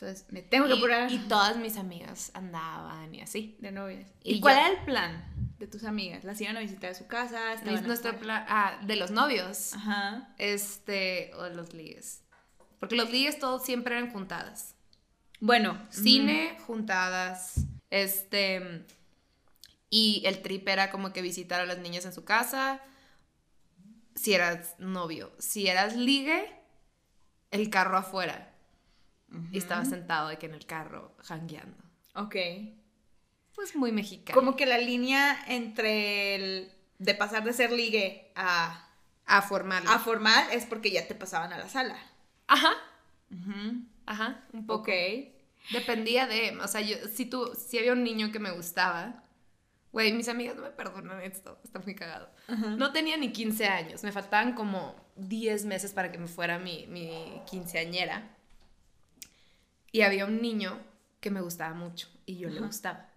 [0.00, 1.10] Entonces, me tengo que Y, apurar.
[1.10, 3.56] y todas mis amigas andaban y así.
[3.58, 4.06] de novias.
[4.22, 5.24] Y ¿Y, cuál yo- era el plan
[5.58, 6.22] de tus amigas?
[6.22, 7.52] ¿Las iban a visitar a su casa?
[7.52, 9.74] Es ¿Estaban nuestro plan, ah, de los novios.
[9.74, 10.32] Ajá.
[10.38, 12.22] Este, o de los ligues.
[12.78, 14.76] Porque los ligues todos siempre eran juntadas.
[15.40, 17.54] Bueno, Cine, juntadas.
[17.90, 18.84] Este.
[19.90, 22.80] Y el trip era como que visitar a las niñas en su casa.
[24.14, 25.32] Si eras novio.
[25.40, 26.52] Si eras ligue,
[27.50, 28.47] el carro afuera.
[29.52, 31.76] Y estaba sentado de que en el carro, jangueando.
[32.14, 32.36] ok.
[33.54, 34.38] Pues muy mexicano.
[34.38, 38.88] Como que la línea entre el de pasar de ser ligue a,
[39.26, 39.82] A formal.
[39.88, 41.96] a formal es porque ya te pasaban a la sala.
[42.46, 42.70] Ajá.
[44.06, 44.44] Ajá.
[44.52, 44.82] Un poco.
[44.82, 44.88] Ok.
[45.72, 49.24] Dependía de, o sea, yo, si tú, si había un niño que me gustaba,
[49.92, 52.30] güey, mis amigas no me perdonan esto, está muy cagado.
[52.76, 56.86] No tenía ni 15 años, me faltaban como 10 meses para que me fuera mi,
[56.86, 58.34] mi quinceañera.
[59.92, 60.78] Y había un niño
[61.20, 63.10] que me gustaba mucho y yo le gustaba.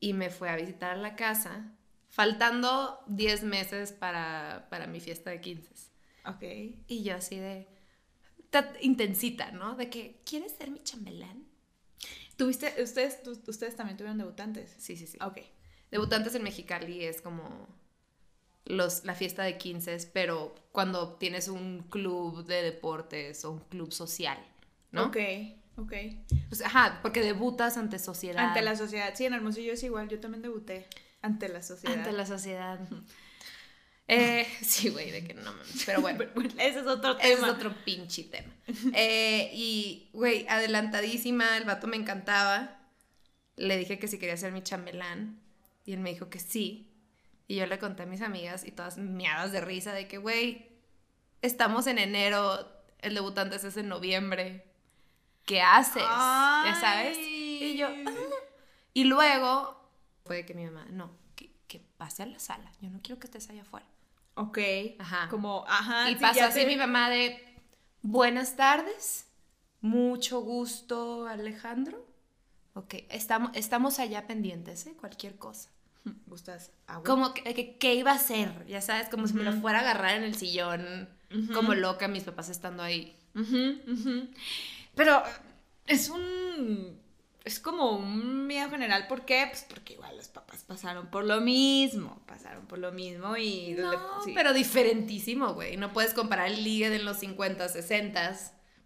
[0.00, 1.72] Y me fue a visitar a la casa,
[2.08, 5.70] faltando 10 meses para, para mi fiesta de 15.
[6.26, 6.42] Ok.
[6.88, 7.68] Y yo así de
[8.50, 9.76] ta- intensita, ¿no?
[9.76, 11.46] De que, ¿quieres ser mi chambelán?
[12.36, 14.74] ¿Tuviste, ustedes, ustedes también tuvieron debutantes?
[14.78, 15.18] Sí, sí, sí.
[15.20, 15.38] Ok.
[15.90, 17.68] Debutantes en Mexicali es como
[18.64, 23.92] los, la fiesta de 15, pero cuando tienes un club de deportes o un club
[23.92, 24.38] social,
[24.94, 25.06] ¿no?
[25.06, 25.16] Ok,
[25.76, 25.92] ok.
[26.48, 28.46] Pues, ajá, porque debutas ante sociedad.
[28.46, 29.12] Ante la sociedad.
[29.14, 30.08] Sí, en Hermosillo es igual.
[30.08, 30.86] Yo también debuté.
[31.20, 31.98] Ante la sociedad.
[31.98, 32.78] Ante la sociedad.
[34.06, 35.82] Eh, sí, güey, de que no mames.
[35.84, 36.24] Pero bueno.
[36.58, 37.28] Ese es otro tema.
[37.28, 38.52] Ese es otro pinche tema.
[38.94, 42.80] Eh, y, güey, adelantadísima, el vato me encantaba.
[43.56, 45.40] Le dije que si quería ser mi chambelán.
[45.84, 46.90] Y él me dijo que sí.
[47.46, 50.68] Y yo le conté a mis amigas y todas miadas de risa de que, güey,
[51.42, 54.64] estamos en enero, el debutante es en noviembre.
[55.46, 56.02] ¿Qué haces?
[56.02, 57.18] ya sabes.
[57.18, 57.88] Y yo.
[57.88, 58.10] "Ah".
[58.94, 59.80] Y luego
[60.24, 62.70] fue que mi mamá, no, que, que pase a la sala.
[62.80, 63.86] Yo no quiero que estés allá afuera.
[64.36, 64.58] Ok.
[64.98, 65.28] Ajá.
[65.28, 66.10] Como, ajá.
[66.10, 67.42] Y sí, pasó así te- mi mamá de,
[68.02, 69.26] buenas tardes,
[69.80, 72.06] mucho gusto Alejandro.
[72.74, 74.94] Ok, estamos, estamos allá pendientes, ¿eh?
[74.98, 75.70] Cualquier cosa.
[76.26, 77.04] Gustas agua.
[77.04, 78.66] Como que, que- ¿qué iba a hacer?
[78.66, 81.08] Ya sabes, como si me lo fuera a agarrar en el sillón,
[81.54, 83.16] como loca, mis papás estando ahí.
[83.34, 84.28] Ujú, ujú.
[84.94, 85.22] Pero
[85.86, 87.02] es un.
[87.44, 89.06] Es como un miedo general.
[89.06, 89.46] ¿Por qué?
[89.50, 92.22] Pues porque igual los papás pasaron por lo mismo.
[92.26, 93.74] Pasaron por lo mismo y.
[93.74, 94.32] No, sí.
[94.34, 95.76] pero diferentísimo, güey.
[95.76, 98.34] No puedes comparar el ligue de los 50, 60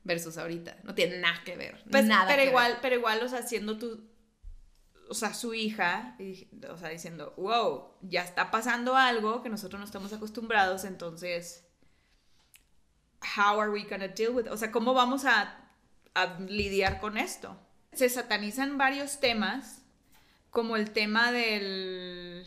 [0.02, 0.76] versus ahorita.
[0.82, 1.84] No tiene nada que ver.
[1.90, 2.48] Pues, nada pero que ver.
[2.48, 4.08] igual, pero igual, o sea, siendo tu.
[5.10, 9.78] O sea, su hija, y- o sea, diciendo, wow, ya está pasando algo que nosotros
[9.78, 11.64] no estamos acostumbrados, entonces.
[13.36, 14.48] How are we gonna deal with?
[14.50, 15.67] O sea, ¿cómo vamos a,
[16.22, 17.56] a lidiar con esto?
[17.92, 19.82] Se satanizan varios temas,
[20.50, 22.46] como el tema del.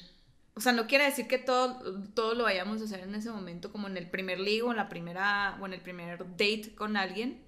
[0.54, 3.72] O sea, no quiere decir que todo, todo lo vayamos a hacer en ese momento,
[3.72, 7.42] como en el primer ligo, en la primera, o en el primer date con alguien.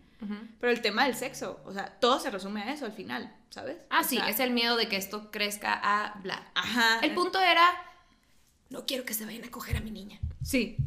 [0.62, 3.76] Pero el tema del sexo, o sea, todo se resume a eso al final, ¿sabes?
[3.90, 6.50] Ah, O sí, sea, es el miedo de que esto crezca a bla.
[6.56, 7.00] Ajá.
[7.02, 7.66] El punto era,
[8.70, 10.22] no quiero que se vayan a coger a mi niña.
[10.42, 10.78] Sí.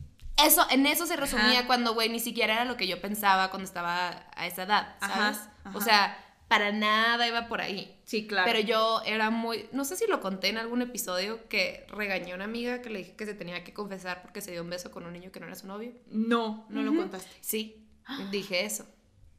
[0.44, 1.66] Eso, en eso se resumía Ajá.
[1.66, 5.38] cuando, güey, ni siquiera era lo que yo pensaba cuando estaba a esa edad, ¿sabes?
[5.64, 5.76] ajá.
[5.76, 6.18] O sea,
[6.48, 7.98] para nada iba por ahí.
[8.04, 8.46] Sí, claro.
[8.46, 12.34] Pero yo era muy, no sé si lo conté en algún episodio que regañé a
[12.36, 14.90] una amiga que le dije que se tenía que confesar porque se dio un beso
[14.90, 15.92] con un niño que no era su novio.
[16.08, 17.30] No, no lo contaste.
[17.40, 17.88] Sí,
[18.30, 18.86] dije eso.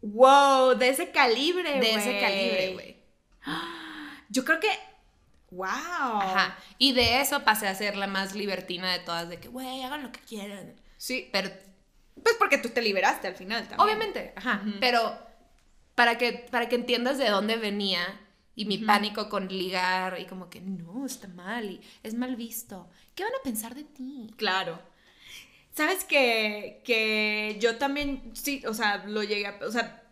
[0.01, 1.81] Wow, de ese calibre, güey.
[1.81, 2.97] De ese calibre, güey.
[4.29, 4.69] Yo creo que.
[5.51, 5.67] Wow.
[5.67, 6.57] Ajá.
[6.77, 10.03] Y de eso pasé a ser la más libertina de todas, de que, güey, hagan
[10.03, 10.75] lo que quieran.
[10.97, 11.29] Sí.
[11.31, 11.49] Pero
[12.21, 13.81] Pues porque tú te liberaste al final también.
[13.81, 14.63] Obviamente, ajá.
[14.79, 15.17] Pero
[15.95, 18.01] para que, para que entiendas de dónde venía
[18.55, 22.89] y mi pánico con ligar y como que no, está mal y es mal visto.
[23.13, 24.33] ¿Qué van a pensar de ti?
[24.35, 24.79] Claro.
[25.73, 30.03] Sabes que, que yo también, sí, o sea, lo llegué a, o sea,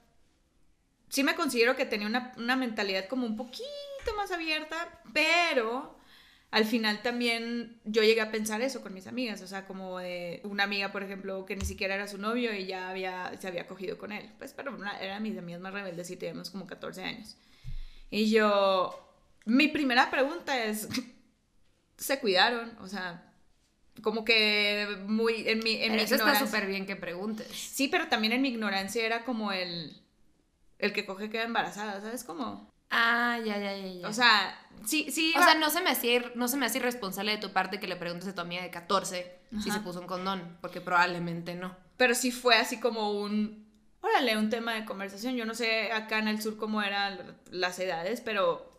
[1.10, 3.66] sí me considero que tenía una, una mentalidad como un poquito
[4.16, 5.95] más abierta, pero
[6.56, 10.40] al final también yo llegué a pensar eso con mis amigas, o sea, como de
[10.46, 13.68] una amiga, por ejemplo, que ni siquiera era su novio y ya había, se había
[13.68, 14.32] cogido con él.
[14.38, 17.36] Pues, pero una, eran mis amigas más rebeldes y teníamos como 14 años.
[18.10, 18.98] Y yo,
[19.44, 20.88] mi primera pregunta es,
[21.98, 22.78] ¿se cuidaron?
[22.80, 23.34] O sea,
[24.02, 27.48] como que muy, en mi, en mi Eso está ignorancia- súper bien que preguntes.
[27.52, 30.02] Sí, pero también en mi ignorancia era como el,
[30.80, 32.74] el que coge queda embarazada, ¿sabes cómo?
[32.98, 34.08] Ah, ya, ya, ya, ya.
[34.08, 35.34] O sea, sí, sí.
[35.38, 37.80] O sea, no se me hacía, ir- no se me hace irresponsable de tu parte
[37.80, 41.56] que le preguntes a tu amiga de 14 si se puso un condón, porque probablemente
[41.56, 41.76] no.
[41.98, 43.66] pero sí fue así como un,
[44.02, 45.36] órale, un tema de conversación.
[45.36, 48.70] Yo no sé acá en el sur cómo eran las edades, pero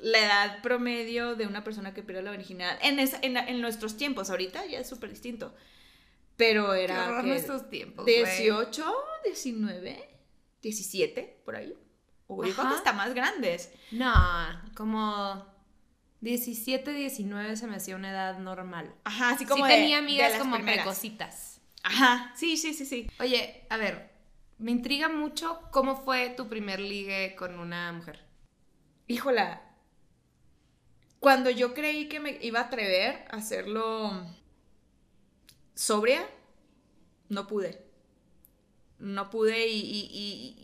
[0.00, 3.96] la edad promedio de una persona que pierde la virginidad en, esa- en, en nuestros
[3.96, 5.54] tiempos, ahorita ya es súper distinto.
[6.36, 8.14] Pero Qué era horror que nuestros tiempos, güey.
[8.14, 8.94] 18,
[9.26, 10.08] 19,
[10.62, 11.74] 17, por ahí.
[12.32, 12.76] O yo creo que Ajá.
[12.76, 13.72] hasta más grandes.
[13.90, 14.12] No,
[14.76, 15.44] como
[16.20, 18.94] 17, 19 se me hacía una edad normal.
[19.04, 20.84] Ajá, así como sí de- tenía amigas como primeras.
[20.84, 21.60] precocitas.
[21.82, 23.10] Ajá, sí, sí, sí, sí.
[23.18, 24.10] Oye, a ver,
[24.58, 28.20] me intriga mucho cómo fue tu primer ligue con una mujer.
[29.08, 29.62] Híjola,
[31.18, 34.12] cuando yo creí que me iba a atrever a hacerlo
[35.74, 36.26] sobria,
[37.28, 37.89] no pude.
[39.00, 39.80] No pude y,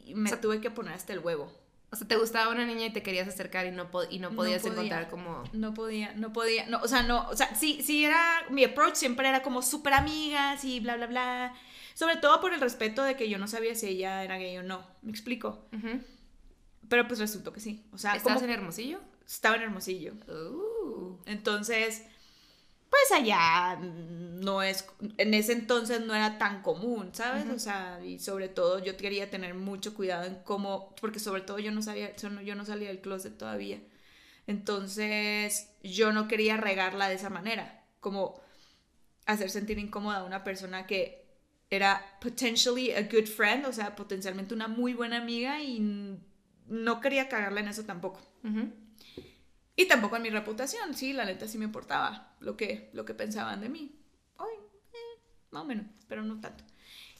[0.07, 1.53] y- me O sea, tuve que poner hasta el huevo.
[1.91, 4.31] O sea, te gustaba una niña y te querías acercar y no, po- y no
[4.31, 4.75] No podías podía.
[4.75, 5.45] encontrar como...
[5.53, 8.95] No podía, no podía, no, o sea, no, o sea, sí, sí era, mi approach
[8.97, 11.55] siempre era como súper amigas y bla, bla, bla.
[11.95, 14.63] Sobre todo por el respeto de que yo no sabía si ella era gay o
[14.63, 15.65] no, me explico.
[16.89, 19.01] Pero pues resultó que sí, o sea, ¿Estás como en Hermosillo?
[19.27, 20.13] estaba en Hermosillo.
[20.29, 21.17] Uh.
[21.27, 22.05] Entonces,
[23.09, 24.87] pues allá mm, no es,
[25.19, 27.47] en ese entonces no era tan común, ¿sabes?
[27.55, 31.59] O sea, y sobre todo yo quería tener mucho cuidado en cómo, porque sobre todo
[31.59, 33.81] yo no sabía, yo no- salía del closet todavía.
[34.47, 38.41] Entonces, yo no quería regarla de esa manera, como
[39.27, 41.25] hacer sentir incómoda a una persona que
[41.71, 46.19] era potentially a good friend, o sea, potencialmente una muy buena amiga y
[46.69, 48.21] no quería cagarla en eso tampoco.
[49.77, 53.15] Y tampoco en mi reputación, sí, la neta sí me importaba lo que, lo que
[53.15, 53.95] pensaban de mí.
[54.39, 54.55] Ay,
[54.95, 56.65] eh, más o menos, pero no tanto.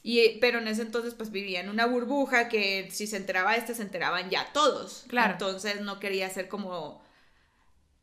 [0.03, 3.55] Y, eh, pero en ese entonces pues vivía en una burbuja que si se enteraba
[3.55, 5.05] este, se enteraban ya todos.
[5.07, 5.33] Claro.
[5.33, 7.05] Entonces no quería ser como...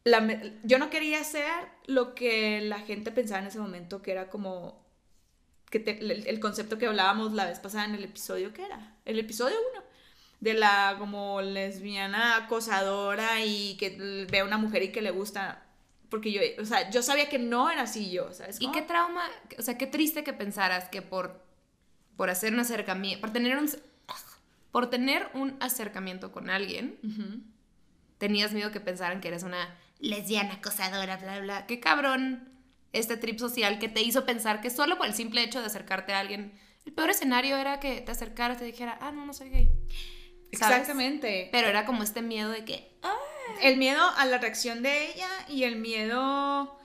[0.04, 0.20] La,
[0.64, 1.50] yo no quería ser
[1.86, 4.84] lo que la gente pensaba en ese momento, que era como...
[5.70, 8.96] Que te- el, el concepto que hablábamos la vez pasada en el episodio, ¿qué era?
[9.04, 9.83] El episodio 1
[10.44, 15.62] de la como lesbiana acosadora y que ve a una mujer y que le gusta
[16.10, 18.60] porque yo, o sea, yo sabía que no era así yo, ¿sabes?
[18.60, 19.22] ¿Y qué trauma,
[19.58, 21.42] o sea, qué triste que pensaras que por,
[22.16, 23.68] por hacer un acercamiento, por tener un,
[24.70, 26.98] por tener un acercamiento con alguien,
[28.18, 31.66] tenías miedo que pensaran que eres una lesbiana acosadora, bla, bla.
[31.66, 32.48] Qué cabrón
[32.92, 36.12] este trip social que te hizo pensar que solo por el simple hecho de acercarte
[36.12, 36.52] a alguien,
[36.84, 39.70] el peor escenario era que te acercaras y te dijera, ah, no, no soy gay.
[40.56, 40.80] ¿Sabes?
[40.80, 41.48] Exactamente.
[41.52, 42.92] Pero era como este miedo de que,
[43.62, 46.78] El miedo a la reacción de ella y el miedo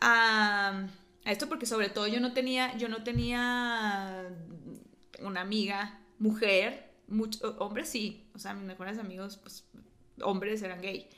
[0.00, 0.86] a,
[1.24, 4.28] a esto porque sobre todo yo no tenía yo no tenía
[5.20, 9.64] una amiga mujer, mucho, hombres sí, o sea, mis mejores amigos pues
[10.22, 11.08] hombres eran gay,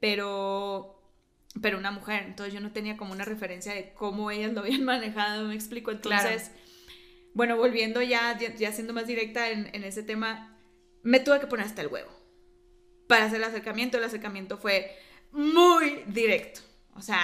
[0.00, 0.92] pero
[1.62, 4.84] pero una mujer, entonces yo no tenía como una referencia de cómo ellas lo habían
[4.84, 6.50] manejado, me explico, entonces
[7.34, 10.55] bueno, volviendo ya, ya, ya siendo más directa en, en ese tema,
[11.06, 12.10] me tuve que poner hasta el huevo
[13.08, 13.96] para hacer el acercamiento.
[13.98, 14.96] El acercamiento fue
[15.32, 16.60] muy directo.
[16.94, 17.20] O sea,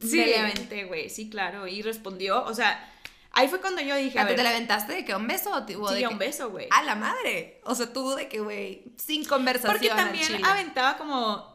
[0.00, 0.24] Sí.
[0.70, 1.08] me güey.
[1.10, 1.66] Sí, claro.
[1.68, 2.42] Y respondió.
[2.44, 2.92] O sea,
[3.30, 5.52] ahí fue cuando yo dije, a ¿te, ver, te la aventaste de que un beso
[5.54, 6.66] o, te- o sí, de a que- un beso, güey.
[6.70, 7.60] A la madre.
[7.64, 9.72] O sea, tú de que, güey, sin conversación.
[9.72, 11.52] Porque también aventaba como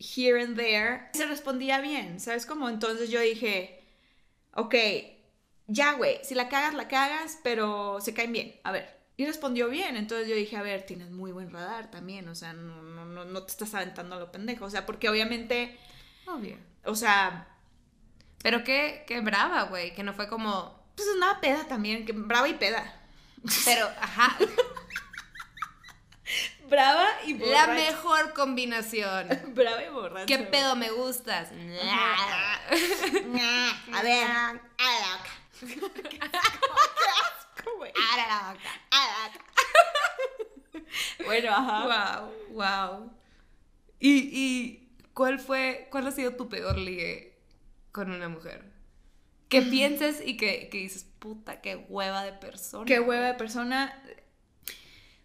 [0.00, 1.08] here and there.
[1.12, 2.68] Se respondía bien, ¿sabes cómo?
[2.68, 3.84] Entonces yo dije,
[4.54, 4.74] ok,
[5.66, 8.60] ya, güey, si la cagas, la cagas, pero se caen bien.
[8.64, 8.97] A ver.
[9.18, 12.52] Y respondió bien, entonces yo dije, a ver, tienes muy buen radar también, o sea,
[12.52, 15.76] no, no, no, no te estás aventando a lo pendejo, o sea, porque obviamente,
[16.26, 16.56] Obvio.
[16.84, 17.48] o sea,
[18.44, 20.80] Pero qué, qué brava, güey, que no fue como...
[20.94, 22.94] pues andaba peda también, que brava y peda.
[23.64, 24.36] Pero, ajá,
[26.68, 27.72] Brava y la borracha.
[27.72, 29.28] mejor combinación.
[29.54, 30.26] Brava y borracha.
[30.26, 31.48] ¿Qué pedo me gustas?
[33.92, 35.30] A ver, a la boca.
[37.76, 37.92] güey.
[38.16, 38.70] La boca.
[41.24, 42.22] Bueno, ajá.
[42.22, 43.10] Wow, wow.
[44.00, 47.36] ¿Y, ¿Y cuál fue, cuál ha sido tu peor ligue
[47.92, 48.64] con una mujer?
[49.48, 52.84] Que pienses y que, que dices, puta, qué hueva de persona.
[52.84, 54.02] Qué hueva de persona.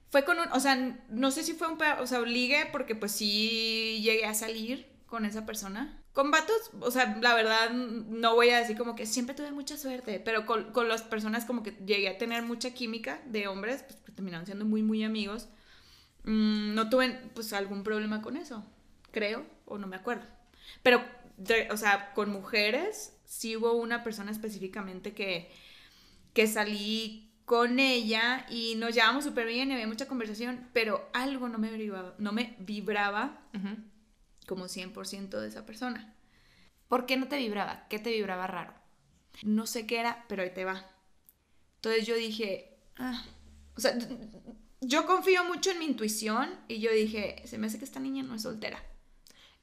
[0.09, 0.75] Fue con un, o sea,
[1.09, 4.91] no sé si fue un, o sea, un ligue, porque pues sí llegué a salir
[5.05, 6.02] con esa persona.
[6.13, 9.77] Con vatos, o sea, la verdad, no voy a decir como que siempre tuve mucha
[9.77, 13.81] suerte, pero con, con las personas como que llegué a tener mucha química de hombres,
[13.83, 15.47] pues que terminaron siendo muy, muy amigos.
[16.23, 18.65] Mm, no tuve, pues, algún problema con eso,
[19.11, 20.25] creo, o no me acuerdo.
[20.83, 21.03] Pero,
[21.37, 25.51] de- o sea, con mujeres, sí hubo una persona específicamente que,
[26.33, 31.49] que salí con ella y nos llevábamos súper bien y había mucha conversación, pero algo
[31.49, 33.77] no me vibraba, no me vibraba Ujú.
[34.45, 36.15] Como 100% de esa persona.
[36.87, 37.87] ¿Por qué no te vibraba?
[37.89, 38.73] ¿Qué te vibraba raro?
[39.43, 40.89] No sé qué era, pero ahí te va.
[41.75, 43.25] Entonces yo dije, ah,
[43.75, 43.97] o sea,
[44.81, 48.23] yo confío mucho en mi intuición y yo dije, se me hace que esta niña
[48.23, 48.83] no es soltera.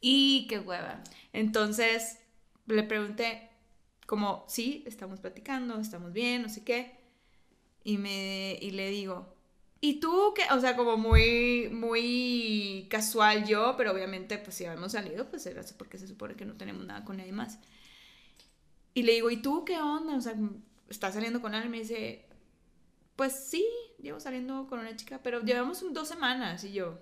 [0.01, 1.03] Y qué hueva.
[1.33, 2.19] Entonces
[2.66, 3.51] le pregunté,
[4.07, 6.99] como, sí, estamos platicando, estamos bien, no sé qué.
[7.85, 9.37] Y, me, y le digo,
[9.81, 10.43] ¿y tú qué?
[10.55, 15.62] O sea, como muy, muy casual yo, pero obviamente, pues si habíamos salido, pues era
[15.79, 17.59] porque se supone que no tenemos nada con nadie más.
[18.95, 20.16] Y le digo, ¿y tú qué onda?
[20.16, 20.35] O sea,
[20.88, 21.75] ¿estás saliendo con alguien?
[21.75, 22.27] Y me dice,
[23.16, 23.66] pues sí,
[24.01, 26.64] llevo saliendo con una chica, pero llevamos dos semanas.
[26.64, 26.99] Y yo,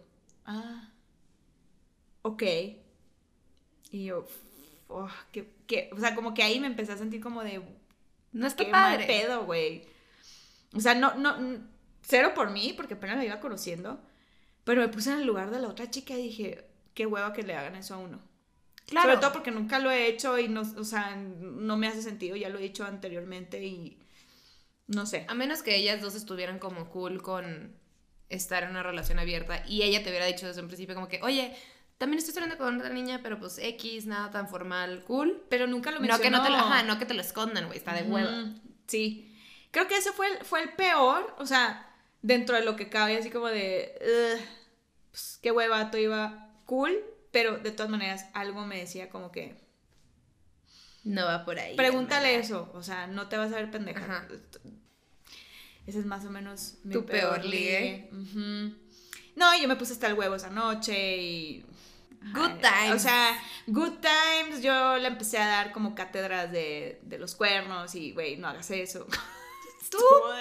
[0.46, 0.90] ah,
[2.22, 2.42] ok.
[3.90, 4.26] Y yo,
[4.88, 7.62] oh, qué, qué- o sea, como que ahí me empecé a sentir como de,
[8.32, 9.06] No está qué mal padre.
[9.06, 9.84] pedo, güey.
[10.74, 11.36] O sea, no, no,
[12.08, 14.00] cero por mí, porque apenas la iba conociendo,
[14.64, 17.42] pero me puse en el lugar de la otra chica y dije, qué hueva que
[17.42, 18.20] le hagan eso a uno.
[18.86, 19.08] Claro.
[19.10, 22.36] Sobre todo porque nunca lo he hecho y no, o sea, no me hace sentido,
[22.36, 23.98] ya lo he hecho anteriormente y
[24.86, 25.26] no sé.
[25.28, 27.76] A menos que ellas dos estuvieran como cool con
[28.30, 31.20] estar en una relación abierta y ella te hubiera dicho desde un principio como que,
[31.22, 31.54] oye,
[31.98, 35.44] también estoy saliendo con otra niña, pero pues X, nada tan formal, cool.
[35.50, 36.22] Pero nunca lo No mencionó.
[36.22, 38.54] que no te lo, ajá, no que te lo escondan, güey, está de Ujú, hueva.
[38.86, 39.36] Sí.
[39.70, 41.87] Creo que ese fue el, fue el peor, o sea,
[42.22, 44.40] dentro de lo que cabe, así como de, "Ugh,
[45.10, 46.96] pues, qué hueva, todo iba cool,
[47.30, 49.56] pero de todas maneras algo me decía como que,
[51.04, 51.76] No va por ahí.
[51.76, 52.44] pregúntale hermana.
[52.44, 54.04] eso, o sea, no te vas a ver pendeja.
[54.04, 54.28] Ajá.
[55.86, 58.10] Ese es más o menos mi Tu peor ligue.
[58.12, 58.74] Ujú.
[59.36, 61.64] No, yo me puse hasta el huevo esa noche y...
[62.34, 63.02] Good Ay, O times.
[63.02, 68.10] sea, good times, yo le empecé a dar como cátedras de, de los cuernos y,
[68.12, 69.06] güey, no hagas eso.
[69.90, 69.98] Tú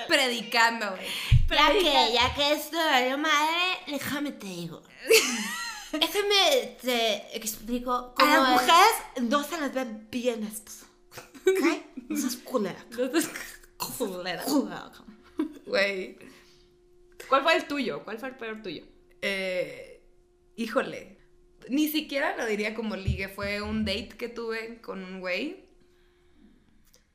[0.07, 1.07] predicando, güey.
[1.49, 4.81] Ya que, ya que esto valió madre, déjame te digo.
[5.91, 8.49] déjame te explico A las es.
[8.49, 10.83] mujeres no se las ven bien estos.
[11.45, 11.83] ¿Ok?
[12.09, 12.85] No seas culera.
[13.97, 14.43] Culera.
[14.45, 14.91] Culera.
[15.65, 16.17] Güey.
[17.27, 18.01] ¿Cuál fue el tuyo?
[18.05, 18.83] ¿Cuál fue el peor tuyo?
[19.21, 20.01] Eh,
[20.55, 21.17] híjole.
[21.67, 23.27] Ni siquiera lo diría como ligue.
[23.27, 25.66] Fue un date que tuve con un güey.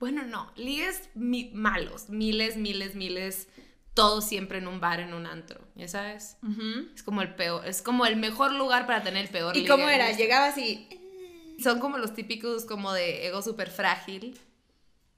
[0.02, 0.50] Bueno, no.
[0.56, 2.08] Ligues mi- malos.
[2.08, 3.46] Miles, miles, miles.
[3.94, 5.60] Todo siempre en un bar, en un antro.
[5.76, 6.38] ¿Ya sabes?
[6.92, 7.64] Es como el peor.
[7.68, 9.70] Es como el mejor lugar para tener el peor ¿Y ligue.
[9.70, 10.10] cómo era?
[10.10, 10.88] Llegabas y...
[11.62, 14.36] Son como los típicos como de ego súper frágil.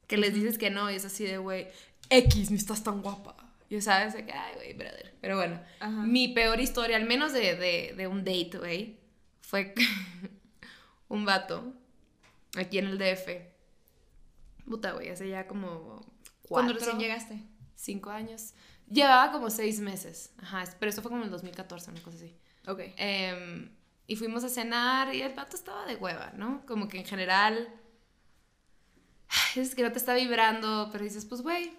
[0.06, 1.66] Que les dices que no y es así de, güey,
[2.10, 3.36] X, ni estás tan guapa.
[3.70, 5.14] Ya sabes, de que, ay, güey, brother.
[5.22, 6.02] Pero bueno, Ajá.
[6.02, 8.98] mi peor historia, al menos de, de, de un date, güey,
[9.40, 9.72] fue
[11.08, 11.72] un vato
[12.56, 13.53] aquí en el DF.
[14.66, 16.00] Puta, güey, hace ya como
[16.42, 17.42] cuatro, recién llegaste.
[17.74, 18.54] cinco años.
[18.90, 20.32] Llevaba como seis meses.
[20.38, 22.36] Ajá, pero esto fue como en el 2014, una cosa así.
[22.66, 22.80] Ok.
[22.96, 23.70] Em,
[24.06, 26.64] y fuimos a cenar y el vato estaba de hueva, ¿no?
[26.66, 27.68] Como que en general.
[29.56, 31.76] Es que no te está vibrando, pero dices, pues, güey,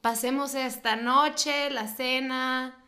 [0.00, 2.82] pasemos esta noche, la cena.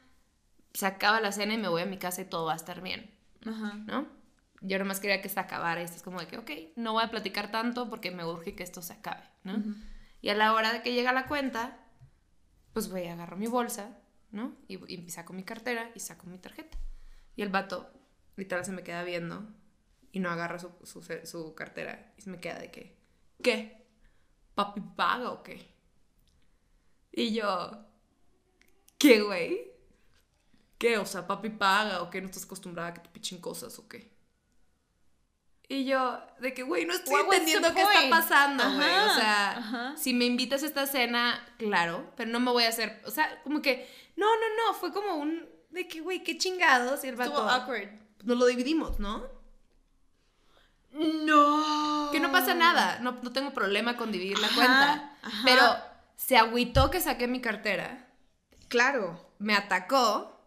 [0.72, 2.82] Se acaba la cena y me voy a mi casa y todo va a estar
[2.82, 3.10] bien,
[3.46, 3.74] Ajá.
[3.86, 4.06] ¿no?
[4.66, 7.05] Yo nomás quería que se acabara y esto es como de que, ok, no voy
[7.05, 9.62] a platicar tanto porque me urge que esto se acabe, ¿no?
[10.20, 11.78] Y a la hora de que llega la cuenta,
[12.72, 13.97] pues voy, agarro mi bolsa,
[14.32, 14.57] ¿no?
[14.66, 16.78] Y, y saco mi cartera y saco mi tarjeta.
[17.36, 17.93] Y el vato,
[18.34, 19.47] literal, se me queda viendo
[20.11, 22.99] y no agarra su, su, su cartera y se me queda de que,
[23.43, 23.86] ¿qué?
[24.55, 25.76] ¿Papi paga o qué?
[27.12, 27.86] Y yo,
[28.99, 29.72] ¿qué, güey?
[30.78, 30.99] ¿Qué?
[30.99, 32.20] O sea, papi paga o qué?
[32.20, 34.15] ¿No estás acostumbrada a que te pichen cosas o qué?
[35.68, 38.88] Y yo, de que, güey, no estoy What entendiendo qué está pasando, güey.
[38.88, 39.94] O sea, ajá.
[39.96, 43.42] si me invitas a esta cena, claro, pero no me voy a hacer, o sea,
[43.42, 47.02] como que, no, no, no, fue como un, de que, güey, qué chingados.
[47.04, 47.88] Y el vato, Estuvo awkward.
[48.22, 49.24] nos lo dividimos, ¿no?
[50.92, 52.10] No.
[52.12, 55.16] Que no pasa nada, no, no tengo problema con dividir la Ajá, cuenta.
[55.22, 55.42] ajá.
[55.44, 55.62] Pero
[56.16, 58.08] se agüitó que saqué mi cartera,
[58.68, 59.20] Claro.
[59.38, 60.40] me atacó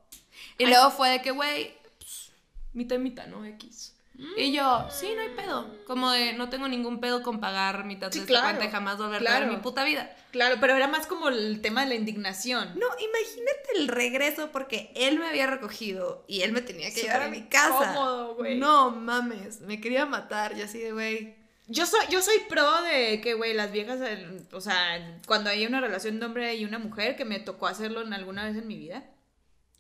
[0.58, 2.32] y luego fue de que, güey, pues,
[2.74, 3.46] mitad y mitad, ¿no?
[3.46, 3.96] X.
[4.38, 5.66] Y yo, sí, no hay pedo.
[5.86, 8.70] Como de, no tengo ningún pedo con pagar mitad Sí, de esta claro, cuenta y
[8.70, 9.40] jamás volver a claro.
[9.46, 10.14] pagar mi puta vida.
[10.32, 12.68] Claro, pero era más como el tema de la indignación.
[12.76, 17.24] No, imagínate el regreso porque él me había recogido y él me tenía que llevar
[17.24, 17.70] a mi casa.
[17.92, 18.58] incómodo, güey.
[18.58, 21.36] No mames, me quería matar y así de, güey.
[21.68, 25.66] Yo soy, yo soy pro de que, güey, las viejas, el- o sea, cuando hay
[25.68, 28.68] una relación de hombre y una mujer, que me tocó hacerlo en alguna vez en
[28.68, 29.04] mi vida,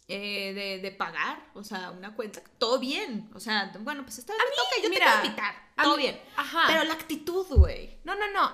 [0.09, 4.33] eh, de, de pagar, o sea, una cuenta, todo bien, o sea, bueno, pues esta
[4.33, 6.19] vez me toca, yo mira, te puedo invitar, a todo mí- bien.
[6.35, 6.63] ajá.
[6.67, 7.99] Pero la actitud, güey.
[8.03, 8.51] No, no, no.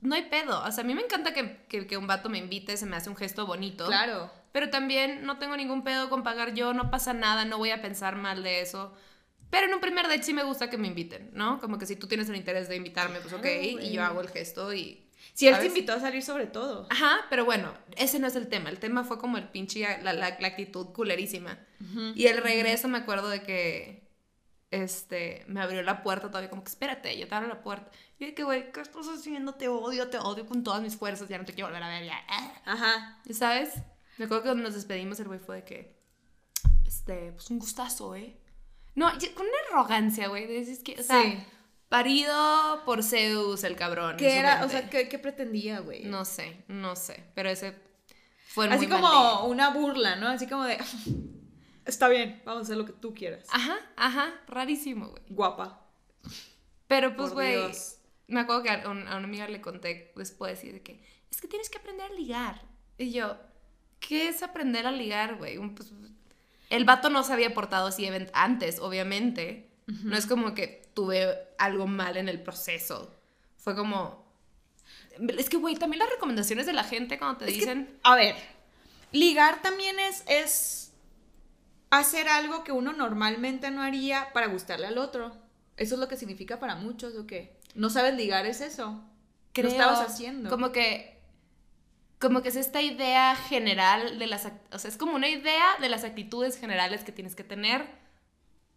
[0.00, 0.62] No hay pedo.
[0.62, 2.96] O sea, a mí me encanta que, que- que un vato me invite, se me
[2.96, 3.86] hace un gesto bonito.
[3.86, 4.30] Claro.
[4.52, 7.80] Pero también no tengo ningún pedo con pagar yo, no pasa nada, no voy a
[7.80, 8.94] pensar mal de eso.
[9.50, 11.60] Pero en un primer date sí me gusta que me inviten, ¿no?
[11.60, 13.56] Como que si tú tienes el interés de invitarme, pues ok, Claro,
[13.86, 15.08] y yo hago el gesto y...
[15.34, 15.68] Si él te ¿sabes?
[15.74, 16.86] invitó a salir sobre todo.
[16.90, 18.68] Ajá, pero bueno, ese no es el tema.
[18.70, 21.58] El tema fue como el pinche, la, la- la actitud culerísima.
[22.14, 24.02] Y el regreso me acuerdo de que,
[24.70, 27.90] este, me abrió la puerta todavía, como que espérate, yo te abro la puerta.
[28.18, 29.54] Y de que, güey, ¿qué estás haciendo?
[29.54, 32.04] Te odio, te odio con todas mis fuerzas, ya no te quiero volver a ver,
[32.04, 32.18] ya.
[32.28, 32.52] ah".
[32.64, 33.20] Ajá.
[33.26, 33.74] ¿Y ¿Sabes?
[34.18, 35.96] Me acuerdo que cuando nos despedimos, el güey fue de que,
[36.86, 38.36] este, pues un gustazo, ¿eh?
[38.94, 41.38] No, con una arrogancia, güey, decir que, o sea, Sí.
[41.92, 44.16] Parido por Zeus, el cabrón.
[44.16, 44.64] ¿Qué era?
[44.64, 46.06] O sea, ¿qué, qué pretendía, güey?
[46.06, 47.74] No sé, no sé, pero ese
[48.46, 50.28] fue Así muy mal como una burla, ¿no?
[50.28, 50.78] Así como de,
[51.84, 53.44] está bien, vamos a hacer lo que tú quieras.
[53.52, 55.22] Ajá, ajá, rarísimo, güey.
[55.28, 55.86] Guapa.
[56.86, 57.60] Pero pues, güey,
[58.26, 61.42] me acuerdo que a, un- a una amiga le conté después y de que, es
[61.42, 62.62] que tienes que aprender a ligar.
[62.96, 63.36] Y yo,
[64.00, 65.58] ¿qué es aprender a ligar, güey?
[65.74, 65.92] Pues,
[66.70, 69.71] el vato no se había portado así antes, obviamente.
[70.04, 73.14] No es como que tuve algo mal en el proceso.
[73.56, 74.22] Fue como...
[75.36, 77.98] Es que, güey, también las recomendaciones de la gente cuando te Es que, dicen...
[78.02, 78.34] a ver,
[79.12, 80.92] ligar también es, es
[81.90, 85.36] hacer algo que uno normalmente no haría para gustarle al otro.
[85.76, 87.58] Eso es lo que significa para muchos, ¿o qué?
[87.74, 89.02] No sabes ligar, es eso.
[89.52, 90.48] ¿Qué creo, estabas haciendo?
[90.48, 91.12] Como que
[92.22, 95.88] como que es esta idea general de las, o sea, es como una idea de
[95.88, 97.84] las actitudes generales que tienes que tener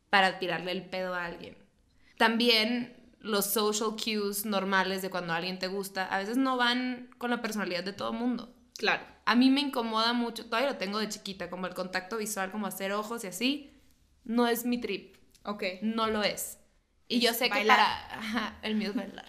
[0.10, 1.58] para tirarle el pedo a alguien.
[2.18, 7.32] También los social cues normales de cuando alguien te gusta a veces no van con
[7.32, 8.53] la personalidad de todo el mundo.
[8.78, 9.03] Claro.
[9.26, 12.68] A mí me incomoda mucho, todavía lo tengo de chiquita, como el contacto visual, como
[12.68, 13.72] hacer ojos y así,
[14.24, 15.64] no es mi trip, Ok.
[15.82, 16.60] no lo es.
[17.08, 17.78] Y yo sé bailar.
[17.78, 18.16] que para...
[18.18, 19.26] Ajá, el mío es bailar.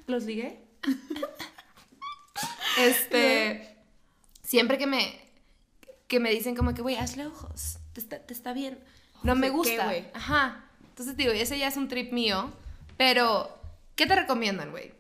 [0.07, 0.63] ¿Los ligué?
[2.79, 3.76] Este...
[4.47, 5.19] Siempre que me...
[6.07, 7.79] Que me dicen como que, güey, hazle ojos.
[7.91, 8.79] Te está, te está bien.
[9.23, 9.85] No ¿Ojos me qué, gusta.
[9.85, 10.05] güey?
[10.13, 10.63] Ajá.
[10.87, 12.49] Entonces digo, ese ya es un trip mío.
[12.95, 13.53] Pero,
[13.97, 14.93] ¿qué te recomiendan, güey?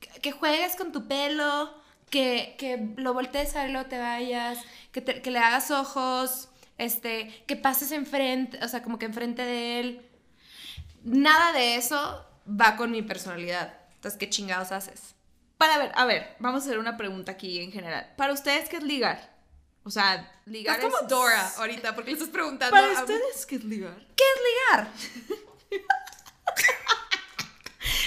[0.00, 1.72] Que, que juegues con tu pelo,
[2.10, 4.58] que, que lo voltees a él o te vayas,
[4.92, 9.40] que, te- que le hagas ojos, este, que pases enfrente, o sea, como que enfrente
[9.42, 10.06] de él.
[11.04, 13.78] Nada de eso va con mi personalidad.
[13.94, 15.14] Entonces, ¿qué chingados haces?
[15.60, 18.10] Para ver, a ver, vamos a hacer una pregunta aquí en general.
[18.16, 19.30] Para ustedes, ¿qué es ligar?
[19.84, 22.70] O sea, ligar Estás como es- Dora ahorita, porque le estás preguntando.
[22.74, 23.94] Para a- ustedes, ¿qué es ligar?
[24.16, 25.80] ¿Qué es ligar?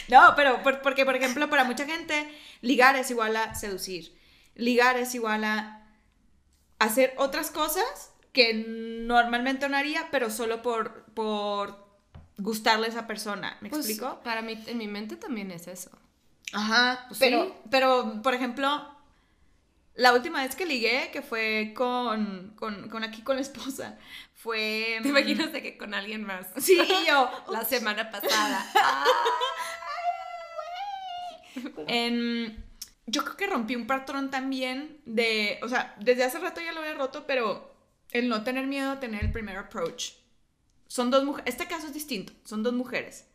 [0.09, 2.27] No, pero por- porque, por ejemplo, para mucha gente,
[2.61, 4.17] ligar es igual a seducir.
[4.55, 5.87] Ligar es igual a
[6.79, 11.87] hacer otras cosas que normalmente no haría, pero solo por, por
[12.37, 13.57] gustarle a esa persona.
[13.61, 14.21] ¿Me Pues, explico?
[14.23, 15.91] Para mí, en mi mente también es eso.
[16.53, 17.05] Ajá.
[17.07, 17.53] Pues pero, sí.
[17.69, 18.87] pero, por ejemplo,
[19.95, 23.97] la última vez que ligué, que fue con, con, con aquí con la esposa,
[24.35, 24.99] fue...
[25.01, 26.47] ¿Te imaginas de que con alguien más?
[26.57, 27.29] Sí, y yo.
[27.51, 28.65] La semana pasada.
[31.87, 32.63] En-
[33.05, 36.79] yo creo que rompí un patrón también de, o sea, desde hace rato ya lo
[36.79, 37.75] había roto, pero
[38.11, 40.13] el no tener miedo a tener el primer approach.
[40.87, 43.27] Son dos mujeres, este caso es distinto, son dos mujeres.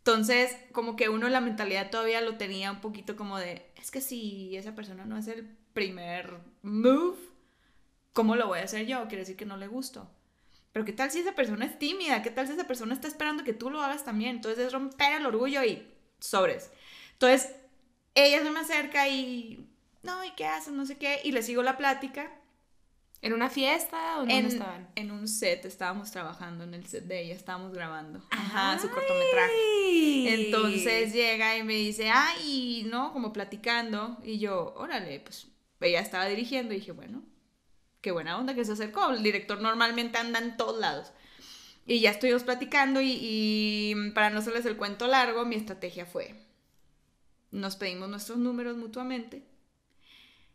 [0.00, 4.00] Entonces, como que uno la mentalidad todavía lo tenía un poquito como de, es que
[4.00, 7.18] si esa persona no hace el primer move,
[8.14, 9.06] ¿cómo lo voy a hacer yo?
[9.08, 10.10] Quiere decir que no le gusto.
[10.72, 12.22] Pero ¿qué tal si esa persona es tímida?
[12.22, 14.36] ¿Qué tal si esa persona está esperando que tú lo hagas también?
[14.36, 15.86] Entonces es romper el orgullo y
[16.18, 16.70] sobres.
[17.12, 17.52] Entonces,
[18.14, 19.68] ella se me acerca y,
[20.02, 20.72] no, ¿y qué haces?
[20.72, 21.20] No sé qué.
[21.24, 22.30] Y le sigo la plática.
[23.22, 24.88] ¿En una fiesta o en dónde estaban?
[24.96, 28.22] en un set, estábamos trabajando en el set de ella, estábamos grabando.
[28.30, 30.46] Ajá, su cortometraje.
[30.46, 33.12] Entonces llega y me dice, ay, ¿no?
[33.12, 34.16] Como platicando.
[34.24, 35.48] Y yo, órale, pues
[35.80, 37.22] ella estaba dirigiendo y dije, bueno,
[38.00, 39.10] qué buena onda que se acercó.
[39.10, 41.12] El director normalmente anda en todos lados.
[41.86, 46.36] Y ya estuvimos platicando y, y para no hacerles el cuento largo, mi estrategia fue,
[47.50, 49.42] nos pedimos nuestros números mutuamente,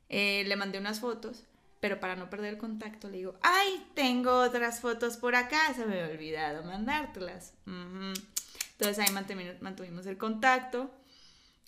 [0.07, 1.43] eh, le mandé unas fotos,
[1.79, 5.85] pero para no perder el contacto le digo, ay, tengo otras fotos por acá, se
[5.85, 7.53] me había olvidado mandártelas.
[7.65, 10.91] Entonces ahí mantuvimos, mantuvimos el contacto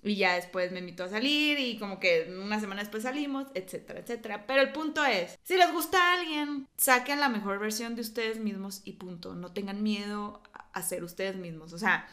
[0.03, 3.99] y ya después me invitó a salir y como que una semana después salimos, etcétera,
[3.99, 4.45] etcétera.
[4.45, 8.39] Pero el punto es, si les gusta a alguien, saquen la mejor versión de ustedes
[8.39, 9.35] mismos y punto.
[9.35, 10.41] No tengan miedo
[10.73, 11.73] a ser ustedes mismos.
[11.73, 12.07] O sea,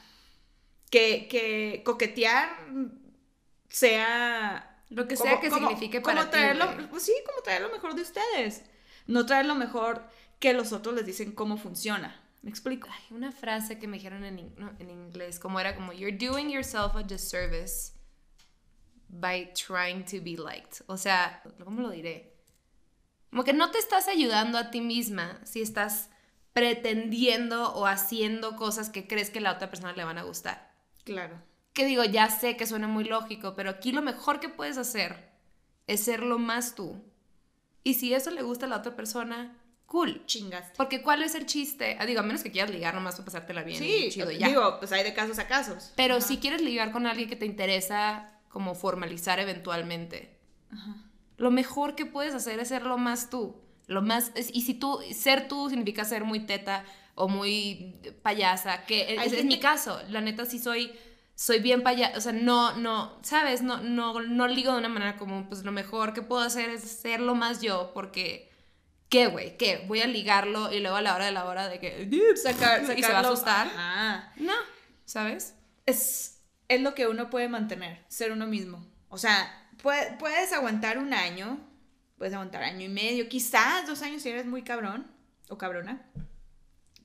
[0.90, 2.48] que, que coquetear
[3.68, 4.70] sea...
[4.94, 7.94] Lo que sea que signifique para como ti, lo- pues sí, como traer lo mejor
[7.94, 8.62] de ustedes.
[9.06, 10.06] No traer lo mejor
[10.38, 12.20] que los otros les dicen cómo funciona.
[12.42, 12.88] ¿Me explico?
[12.90, 16.16] Ay, una frase que me dijeron en, in- no, en inglés, como era como, you're
[16.16, 17.92] doing yourself a disservice
[19.08, 20.82] by trying to be liked.
[20.86, 22.34] O sea, ¿cómo lo diré?
[23.30, 26.10] Como que no te estás ayudando a ti misma si estás
[26.52, 30.72] pretendiendo o haciendo cosas que crees que a la otra persona le van a gustar.
[31.04, 31.40] Claro.
[31.74, 35.30] Que digo, ya sé que suena muy lógico, pero aquí lo mejor que puedes hacer
[35.86, 37.02] es ser lo más tú.
[37.82, 40.24] Y si eso le gusta a la otra persona, cool.
[40.26, 40.74] Chingaste.
[40.76, 41.96] Porque ¿cuál es el chiste?
[42.00, 43.78] Ah, digo, a menos que quieras ligar nomás para pasártela bien.
[43.78, 44.48] Sí, chido, ya.
[44.48, 45.92] digo, pues hay de casos a casos.
[45.96, 46.26] Pero Ajá.
[46.26, 50.38] si quieres ligar con alguien que te interesa como formalizar eventualmente,
[51.36, 53.56] lo mejor que puedes hacer es ser lo más tú.
[53.86, 59.14] Lo más, y si tú, ser tú significa ser muy teta o muy payasa, que
[59.14, 60.00] es, es mi caso.
[60.08, 60.92] La neta sí soy,
[61.34, 63.62] soy bien payasa, o sea, no, no, ¿sabes?
[63.62, 65.48] No, no, no ligo de una manera común.
[65.48, 68.52] Pues lo mejor que puedo hacer es ser lo más yo, porque...
[69.10, 69.56] ¿Qué, güey?
[69.56, 69.84] ¿Qué?
[69.86, 72.08] Voy a ligarlo y luego a la hora de la hora de que...
[72.36, 73.68] Sacar, y se va a asustar.
[73.68, 74.32] Ajá.
[74.36, 74.54] No,
[75.04, 75.54] ¿sabes?
[75.86, 78.84] Es, es lo que uno puede mantener, ser uno mismo.
[79.10, 81.60] O sea, puede- puedes aguantar un año,
[82.18, 85.06] puedes aguantar año y medio, quizás dos años si eres muy cabrón
[85.48, 86.10] o cabrona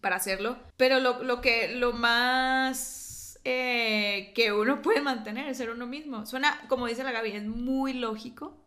[0.02, 0.58] para hacerlo.
[0.78, 2.99] Pero lo, lo que, lo más
[3.44, 6.26] eh, que uno puede mantener ser uno mismo.
[6.26, 8.58] Suena, como dice la Gaby, es muy lógico.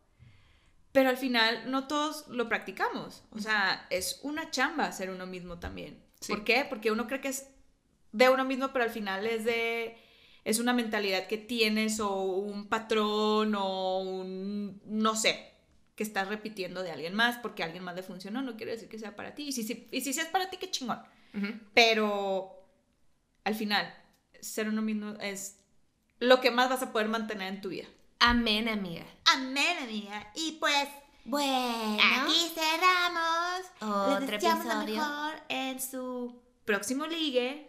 [0.93, 3.25] Pero al final no todos lo practicamos.
[3.31, 6.03] O sea, es una chamba ser uno mismo también.
[6.21, 6.33] Sí.
[6.33, 6.67] ¿Por qué?
[6.69, 7.49] Porque uno cree que es
[8.13, 9.97] de uno mismo, pero al final es de
[10.45, 15.53] es una mentalidad que tienes o un patrón o un no sé
[15.95, 18.89] que estás repitiendo de alguien más porque a alguien más le funcionó, no quiere decir
[18.89, 19.49] que sea para ti.
[19.49, 21.01] Y si, si, y si es para ti, qué chingón.
[21.75, 22.67] Pero
[23.45, 23.95] al final,
[24.43, 25.57] ser uno mismo es
[26.19, 27.87] lo que más vas a poder mantener en tu vida.
[28.21, 29.07] Amén, amiga.
[29.25, 30.31] Amén, amiga.
[30.35, 30.89] Y pues
[31.25, 33.63] Bueno, aquí cerramos.
[33.81, 34.97] Otro Les deseamos lo episodio.
[35.01, 37.69] mejor en su próximo ligue.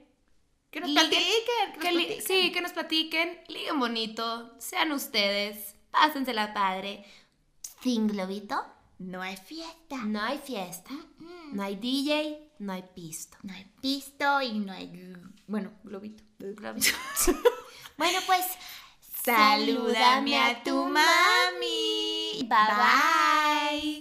[0.72, 1.02] Que nos Ligue.
[1.02, 1.74] platiquen.
[1.74, 2.42] que Que nos li- platiquen.
[2.44, 7.06] sí, que nos platiquen, liguen bonito, sean ustedes, pásensela padre.
[7.82, 8.64] sin globito,
[8.98, 9.98] No hay fiesta.
[9.98, 10.92] no hay fiesta,
[11.52, 13.38] No hay DJ, no hay pisto.
[13.44, 14.88] No hay pisto y no hay.
[15.48, 16.24] Bueno, globito.
[16.40, 16.90] globito.
[17.98, 18.46] bueno, pues
[19.24, 22.48] salúdame a tu mami.
[22.48, 23.98] Bye bye.